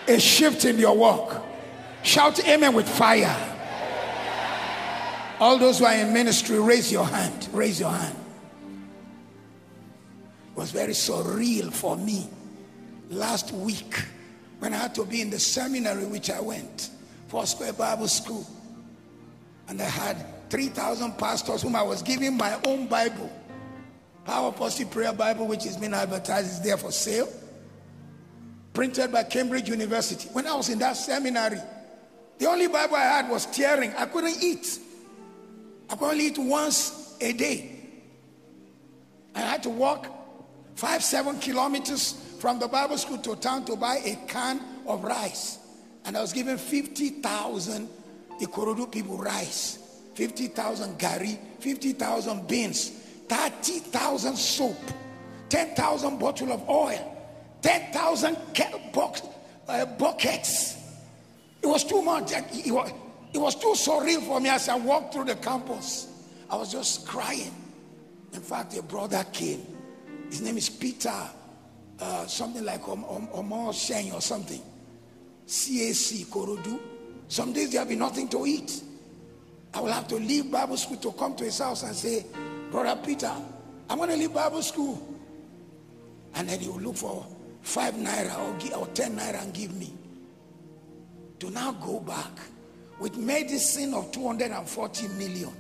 [0.09, 1.43] a shift in your work.
[2.03, 3.35] Shout amen with fire.
[5.39, 7.49] All those who are in ministry, raise your hand.
[7.53, 8.17] Raise your hand.
[10.53, 12.29] It was very surreal for me
[13.11, 14.03] last week
[14.61, 16.91] when I had to be in the seminary which I went,
[17.29, 18.47] Foursquare Bible School.
[19.69, 23.31] And I had 3,000 pastors whom I was giving my own Bible.
[24.25, 27.29] Power Positive Prayer Bible, which is being advertised, is there for sale.
[28.73, 30.29] Printed by Cambridge University.
[30.33, 31.61] When I was in that seminary,
[32.39, 33.93] the only Bible I had was tearing.
[33.97, 34.79] I couldn't eat.
[35.89, 37.73] I could only eat once a day.
[39.35, 40.09] I had to walk
[40.75, 45.59] five, seven kilometers from the Bible school to town to buy a can of rice.
[46.05, 47.89] And I was given 50,000
[48.41, 49.79] Ikorodu people rice,
[50.17, 52.89] 50,000 gari, 50,000 beans,
[53.29, 54.77] 30,000 soap,
[55.51, 57.17] 10,000 bottle of oil,
[57.61, 58.37] 10,000
[58.95, 59.23] box,
[59.69, 60.79] uh, buckets.
[61.63, 62.33] It was too much.
[62.33, 62.91] It was,
[63.35, 66.09] it was too surreal for me as I walked through the campus.
[66.49, 67.55] I was just crying.
[68.33, 69.67] In fact, a brother came.
[70.31, 71.13] His name is Peter,
[72.01, 74.63] uh, something like Omar Sheng or something.
[75.47, 76.81] CAC Korodu.
[77.29, 78.83] Some days there will be nothing to eat.
[79.77, 82.25] I will have to leave Bible school to come to his house and say,
[82.71, 83.31] Brother Peter,
[83.91, 85.07] I'm going to leave Bible school.
[86.35, 87.27] And then he will look for
[87.61, 89.93] five naira or, or ten naira and give me.
[91.41, 92.31] To now go back
[92.99, 95.53] with medicine of 240 million.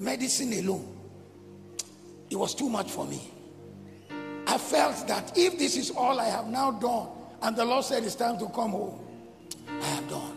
[0.00, 0.92] Medicine alone.
[2.30, 3.22] It was too much for me.
[4.48, 7.06] I felt that if this is all I have now done,
[7.40, 8.98] and the Lord said it's time to come home,
[9.68, 10.33] I have done.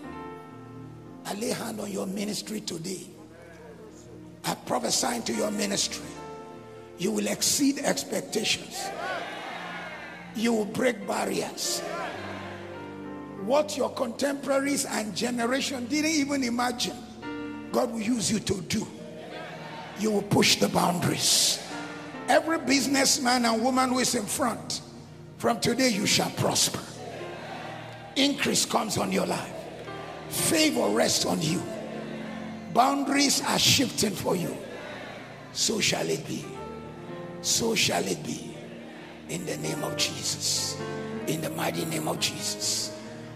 [1.27, 3.01] I lay hand on your ministry today.
[4.45, 6.05] I prophesy to your ministry.
[6.97, 8.87] You will exceed expectations.
[10.37, 11.81] You will break barriers.
[13.41, 16.95] What your contemporaries and generation didn't even imagine,
[17.73, 18.87] God will use you to do.
[19.99, 21.61] You will push the boundaries.
[22.29, 24.81] Every businessman and woman who is in front,
[25.39, 26.79] from today you shall prosper.
[28.15, 29.56] Increase comes on your life.
[30.29, 31.61] Favor rests on you.
[32.73, 34.55] Boundaries are shifting for you.
[35.53, 36.45] So shall it be.
[37.41, 38.55] So shall it be.
[39.29, 40.79] In the name of Jesus.
[41.27, 42.95] In the mighty name of Jesus.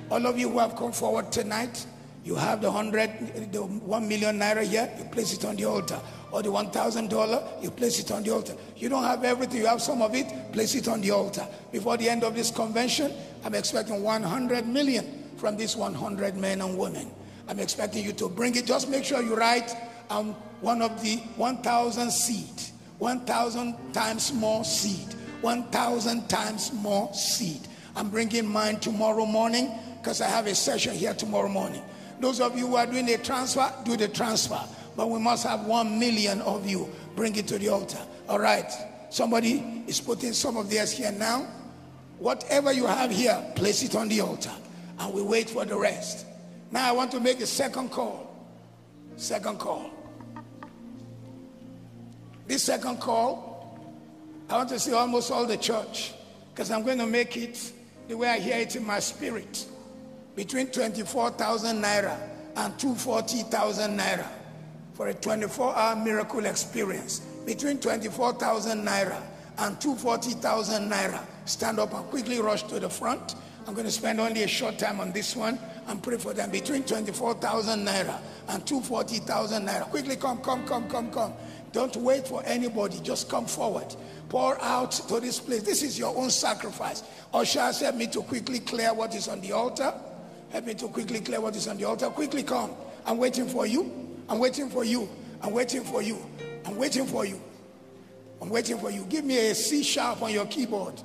[0.10, 1.86] All of you who have come forward tonight,
[2.24, 3.10] you have the hundred,
[3.52, 6.00] the one million naira here, you place it on the altar.
[6.32, 8.56] Or the one thousand dollar, you place it on the altar.
[8.78, 11.48] You don't have everything, you have some of it, place it on the altar.
[11.72, 13.12] Before the end of this convention,
[13.44, 17.12] I'm expecting 100 million from these 100 men and women.
[17.48, 18.68] I'm expecting you to bring it.
[18.68, 19.76] Just make sure you write
[20.12, 22.62] um, one of the 1,000 seed,
[23.00, 27.68] 1,000 times more seed, 1,000 times more seed.
[27.96, 31.82] I'm bringing mine tomorrow morning because I have a session here tomorrow morning.
[32.20, 34.62] Those of you who are doing a transfer, do the transfer.
[34.96, 36.88] But we must have one million of you.
[37.16, 37.98] Bring it to the altar.
[38.30, 38.72] All right.
[39.10, 41.48] Somebody is putting some of theirs here now.
[42.20, 44.52] Whatever you have here, place it on the altar.
[45.02, 46.28] And we wait for the rest.
[46.70, 48.36] Now I want to make a second call.
[49.18, 49.90] Second call.
[52.48, 53.80] This second call,
[54.48, 56.14] I want to see almost all the church
[56.54, 57.72] because I'm going to make it
[58.08, 59.66] the way I hear it in my spirit
[60.36, 62.16] between 24,000 naira
[62.56, 64.28] and 240,000 naira
[64.94, 67.22] for a 24 hour miracle experience.
[67.44, 69.20] Between 24,000 naira
[69.58, 71.26] and 240,000 naira.
[71.46, 73.34] Stand up and quickly rush to the front.
[73.68, 76.50] I'm going to spend only a short time on this one and pray for them.
[76.50, 78.20] Between 24,000 naira
[78.50, 79.84] and 240,000 naira.
[79.84, 81.34] Quickly come, come, come, come, come.
[81.72, 83.00] Don't wait for anybody.
[83.02, 83.96] Just come forward.
[84.30, 85.64] Pour out to this place.
[85.64, 87.04] This is your own sacrifice.
[87.34, 89.94] Usher help me to quickly clear what is on the altar.
[90.50, 92.08] Help me to quickly clear what is on the altar.
[92.08, 92.72] Quickly come.
[93.06, 93.92] I'm waiting for you.
[94.28, 95.08] I'm waiting for you.
[95.42, 96.18] I'm waiting for you.
[96.66, 97.42] I'm waiting for you.
[98.42, 99.06] I'm waiting for you.
[99.06, 101.02] Give me a C sharp on your keyboard.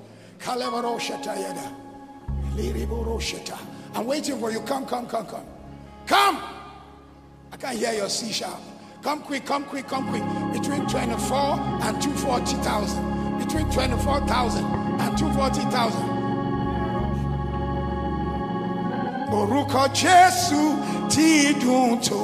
[3.95, 4.61] I'm waiting for you.
[4.61, 5.45] Come, come, come, come.
[6.07, 6.43] Come.
[7.53, 8.61] I can't hear your C sharp.
[9.03, 10.23] Come quick, come quick, come quick.
[10.53, 11.39] Between 24
[11.83, 13.39] and 240,000.
[13.39, 16.17] Between 24,000 and 240,000.
[19.37, 20.75] orúkọ jésù
[21.11, 22.23] tí dùn tó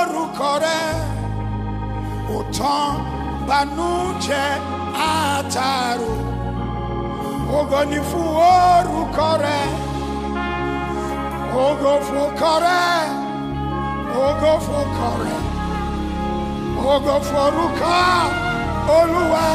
[0.00, 0.82] orúkọ rẹ
[3.48, 4.60] banújẹ́
[5.10, 6.12] àtàrò
[7.58, 9.58] oganifuoru kore
[11.54, 12.82] ogo ogofu kore
[14.26, 15.36] ogofu kore
[16.94, 17.96] ogoforuka
[18.96, 19.46] olúwa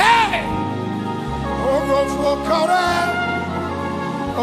[0.00, 0.40] hey!
[1.72, 2.88] Ogo ogofu kore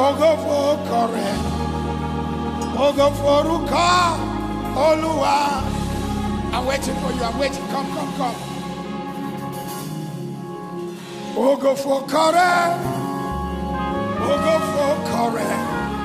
[0.05, 0.57] ogofu
[0.89, 1.29] kore
[2.85, 3.87] ogoforuka
[4.87, 5.37] olúwa
[6.51, 7.23] I'm waiting for you.
[7.23, 7.65] I'm waiting.
[7.67, 8.48] Come come come.
[11.39, 12.51] Ogo for Kore.
[14.29, 15.49] Ogo for Kore.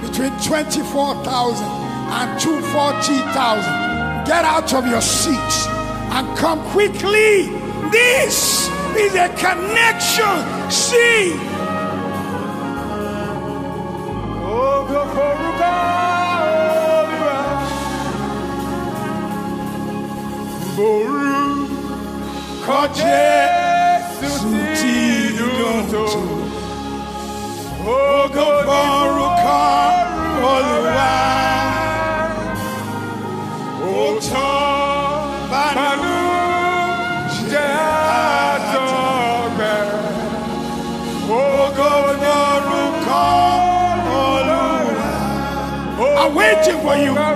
[0.02, 4.26] Between 24,000 and 240,000.
[4.26, 5.66] Get out of your seats
[6.14, 7.50] and come quickly.
[7.90, 10.70] This is a connection.
[10.70, 11.34] See.
[14.46, 15.02] Ogo
[20.76, 21.34] Boru.
[46.64, 47.33] 见关羽。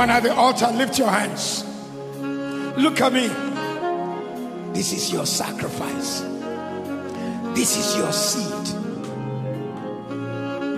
[0.00, 1.62] Everyone at the altar, lift your hands.
[2.78, 3.28] Look at me.
[4.72, 6.20] This is your sacrifice.
[7.54, 8.78] This is your seed.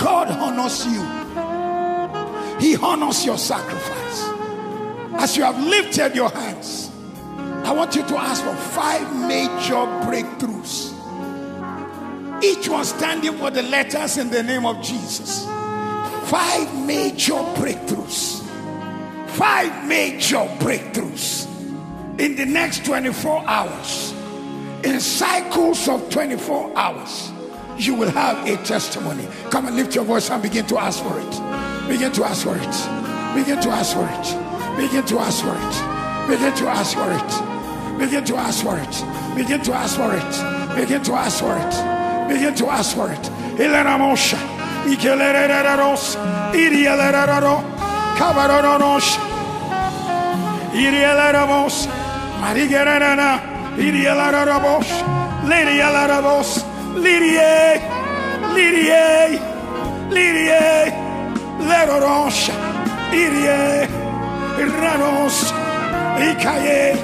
[0.00, 1.04] God honors you.
[2.58, 4.28] He honors your sacrifice.
[5.22, 6.90] As you have lifted your hands,
[7.64, 10.90] I want you to ask for five major breakthroughs.
[12.42, 15.44] Each one standing for the letters in the name of Jesus.
[16.28, 18.41] Five major breakthroughs.
[19.34, 21.46] Five major breakthroughs
[22.20, 24.12] in the next 24 hours.
[24.84, 27.32] In cycles of 24 hours,
[27.78, 29.26] you will have a testimony.
[29.50, 31.88] Come and lift your voice and begin to ask for it.
[31.88, 33.34] Begin to ask for it.
[33.34, 34.76] Begin to ask for it.
[34.76, 36.28] Begin to ask for it.
[36.28, 37.98] Begin to ask for it.
[37.98, 39.36] Begin to ask for it.
[39.36, 40.76] Begin to ask for it.
[40.76, 42.28] Begin to ask for it.
[42.28, 43.22] Begin to ask for it.
[43.58, 44.38] Ileramosha.
[44.86, 46.16] Ikeleraros.
[46.52, 47.71] Irialeraro.
[48.18, 49.18] Kabaronos.
[50.74, 51.88] Irialeramos.
[52.40, 53.40] Marigerana.
[53.76, 54.86] Irialerabos.
[55.44, 56.64] Lydialerabos.
[56.96, 57.80] Lydie.
[58.54, 59.40] Lydie.
[60.10, 60.92] Lydie.
[61.60, 62.50] Leroros.
[63.12, 63.88] Irie.
[64.80, 65.54] Ranos.
[66.18, 66.96] Ikaye.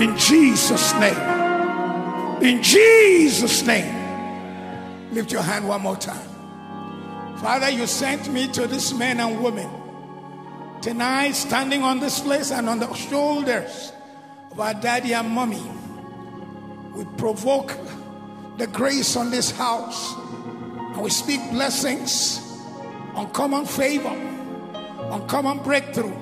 [0.00, 2.42] In Jesus' name.
[2.42, 3.99] In Jesus' name.
[5.12, 6.28] Lift your hand one more time.
[7.38, 9.68] Father, you sent me to this men and women
[10.82, 13.92] tonight, standing on this place and on the shoulders
[14.50, 15.62] of our daddy and mommy.
[16.94, 17.76] We provoke
[18.56, 22.40] the grace on this house and we speak blessings,
[23.14, 24.14] uncommon favor,
[25.10, 26.16] uncommon breakthrough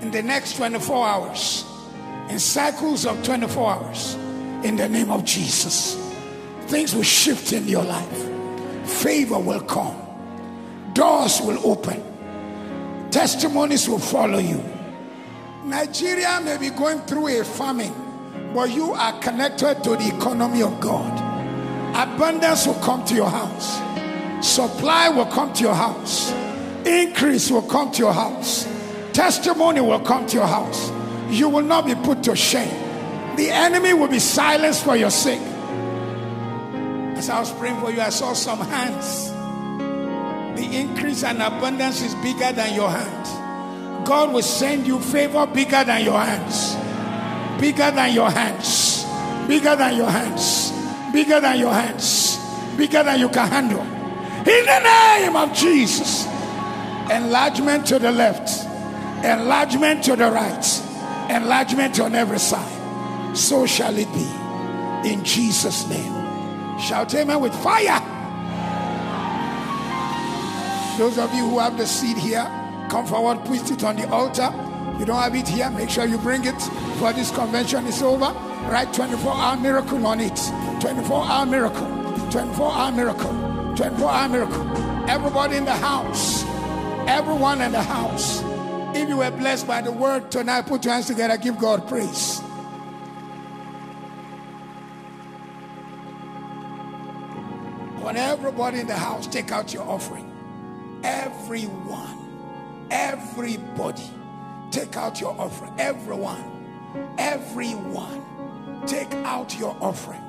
[0.00, 1.64] in the next 24 hours,
[2.28, 4.14] in cycles of 24 hours,
[4.64, 6.09] in the name of Jesus.
[6.70, 9.96] Things will shift in your life, favor will come,
[10.92, 12.00] doors will open,
[13.10, 14.62] testimonies will follow you.
[15.64, 17.92] Nigeria may be going through a famine,
[18.54, 21.10] but you are connected to the economy of God.
[21.96, 23.80] Abundance will come to your house,
[24.46, 26.30] supply will come to your house,
[26.86, 28.68] increase will come to your house,
[29.12, 30.92] testimony will come to your house.
[31.30, 33.36] You will not be put to shame.
[33.36, 35.40] The enemy will be silenced for your sake.
[37.20, 39.28] As I was praying for you, I saw some hands.
[40.58, 44.06] The increase and abundance is bigger than your hand.
[44.06, 46.74] God will send you favor bigger than your hands.
[47.60, 49.04] Bigger than your hands.
[49.46, 50.72] Bigger than your hands.
[51.12, 52.38] Bigger than your hands.
[52.78, 53.82] Bigger than you can handle.
[53.82, 56.24] In the name of Jesus.
[57.10, 58.64] Enlargement to the left.
[59.22, 60.82] Enlargement to the right.
[61.28, 63.36] Enlargement on every side.
[63.36, 65.12] So shall it be.
[65.12, 66.19] In Jesus' name.
[66.80, 68.00] Shout amen with fire.
[70.98, 72.44] Those of you who have the seed here,
[72.90, 74.50] come forward, put it on the altar.
[74.98, 78.32] You don't have it here, make sure you bring it before this convention is over.
[78.68, 80.38] Write 24 hour miracle on it.
[80.80, 82.30] 24 hour miracle.
[82.30, 83.32] 24 hour miracle.
[83.76, 85.08] 24 hour miracle.
[85.08, 86.44] Everybody in the house.
[87.08, 88.42] Everyone in the house.
[88.94, 92.42] If you were blessed by the word tonight, put your hands together, give God praise.
[98.10, 100.26] Want everybody in the house take out your offering.
[101.04, 104.10] Everyone, everybody,
[104.72, 105.72] take out your offering.
[105.78, 110.20] Everyone, everyone, take out your offering.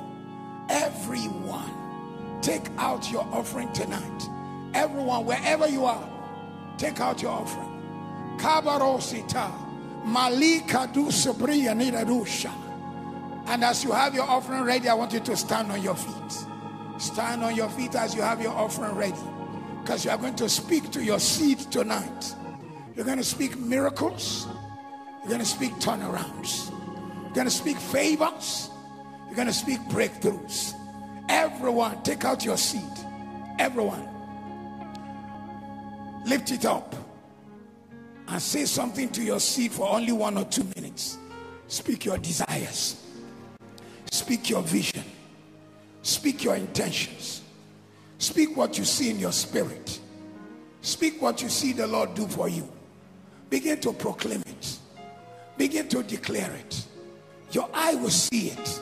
[0.69, 4.29] Everyone, take out your offering tonight.
[4.75, 6.07] Everyone, wherever you are,
[6.77, 8.37] take out your offering.
[8.37, 12.51] Kabarosita, Malika du Sabriya Nidadusha.
[13.47, 16.50] And as you have your offering ready, I want you to stand on your feet.
[17.01, 19.15] Stand on your feet as you have your offering ready.
[19.81, 22.35] Because you are going to speak to your seed tonight.
[22.95, 24.45] You're going to speak miracles.
[25.21, 26.69] You're going to speak turnarounds.
[26.69, 28.69] You're going to speak favors.
[29.25, 30.75] You're going to speak breakthroughs.
[31.27, 32.81] Everyone, take out your seed.
[33.57, 34.07] Everyone,
[36.25, 36.95] lift it up
[38.27, 41.17] and say something to your seed for only one or two minutes.
[41.67, 43.01] Speak your desires,
[44.11, 45.03] speak your vision,
[46.01, 47.41] speak your intentions,
[48.17, 49.99] speak what you see in your spirit,
[50.81, 52.67] speak what you see the Lord do for you.
[53.49, 54.77] Begin to proclaim it,
[55.57, 56.85] begin to declare it.
[57.51, 58.81] Your eye will see it,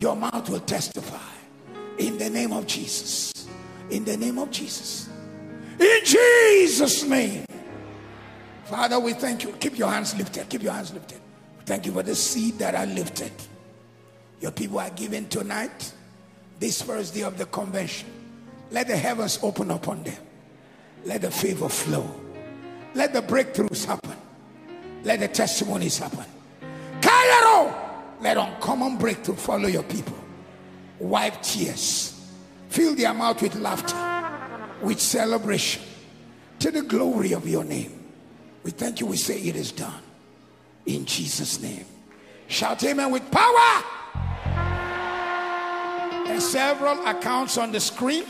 [0.00, 1.18] your mouth will testify.
[1.98, 3.46] In the name of Jesus.
[3.90, 5.08] In the name of Jesus.
[5.78, 7.44] In Jesus' name.
[8.64, 9.52] Father, we thank you.
[9.52, 10.48] Keep your hands lifted.
[10.48, 11.20] Keep your hands lifted.
[11.66, 13.30] Thank you for the seed that are lifted.
[14.40, 15.92] Your people are given tonight,
[16.62, 18.08] this first day of the convention.
[18.70, 20.16] Let the heavens open upon them.
[21.04, 22.08] Let the favor flow.
[22.94, 24.16] Let the breakthroughs happen.
[25.02, 26.24] Let the testimonies happen.
[27.00, 27.74] Cairo,
[28.20, 30.16] let uncommon breakthrough follow your people.
[31.00, 32.30] Wipe tears.
[32.68, 35.82] Fill their mouth with laughter, with celebration,
[36.60, 38.04] to the glory of your name.
[38.62, 39.06] We thank you.
[39.06, 40.00] We say it is done.
[40.86, 41.86] In Jesus' name.
[42.46, 43.82] Shout amen with power.
[46.28, 48.24] Are several accounts on the screen.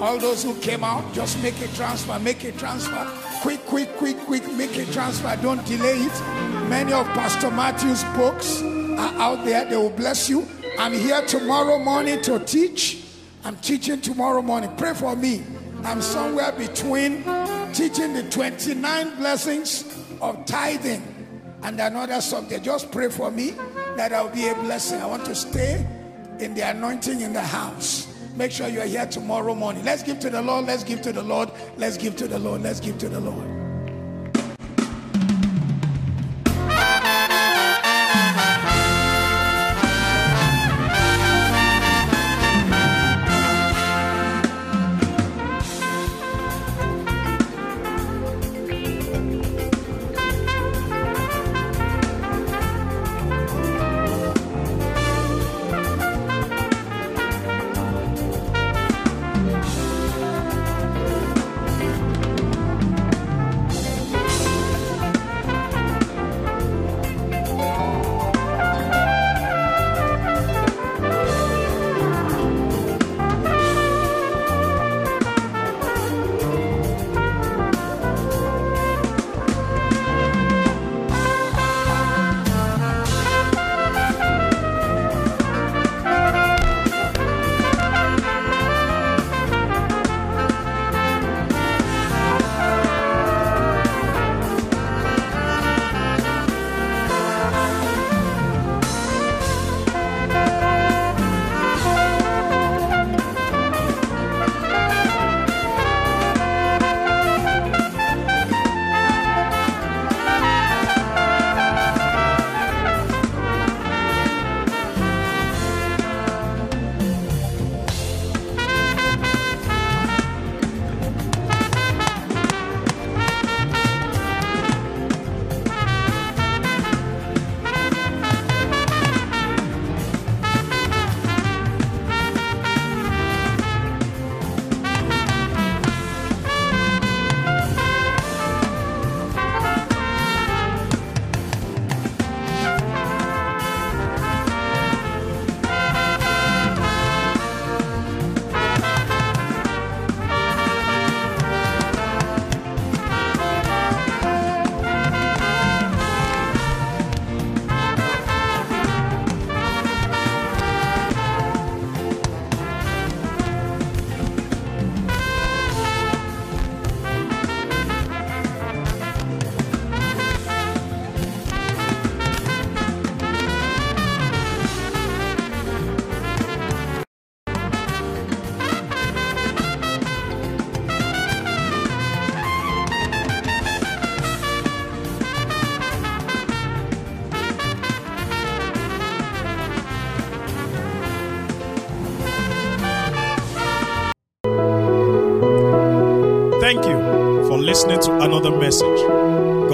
[0.00, 3.06] All those who came out, just make a transfer, make a transfer.
[3.40, 5.36] Quick, quick, quick, quick, make a transfer.
[5.42, 6.20] Don't delay it.
[6.68, 9.64] Many of Pastor Matthew's books are out there.
[9.64, 10.46] They will bless you.
[10.78, 13.04] I'm here tomorrow morning to teach.
[13.44, 14.74] I'm teaching tomorrow morning.
[14.76, 15.42] Pray for me.
[15.84, 17.24] I'm somewhere between
[17.74, 19.84] teaching the 29 blessings
[20.20, 21.02] of tithing
[21.62, 22.64] and another subject.
[22.64, 23.50] Just pray for me
[23.96, 25.00] that I'll be a blessing.
[25.00, 25.84] I want to stay
[26.42, 28.08] in the anointing in the house.
[28.36, 29.84] Make sure you're here tomorrow morning.
[29.84, 30.66] Let's give to the Lord.
[30.66, 31.50] Let's give to the Lord.
[31.76, 32.62] Let's give to the Lord.
[32.62, 33.61] Let's give to the Lord.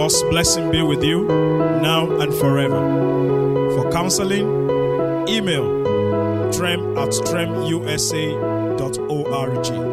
[0.08, 2.80] God's blessing be with you now and forever.
[3.74, 4.48] For counseling,
[5.28, 5.84] email
[6.50, 9.87] trem at tremusa.org.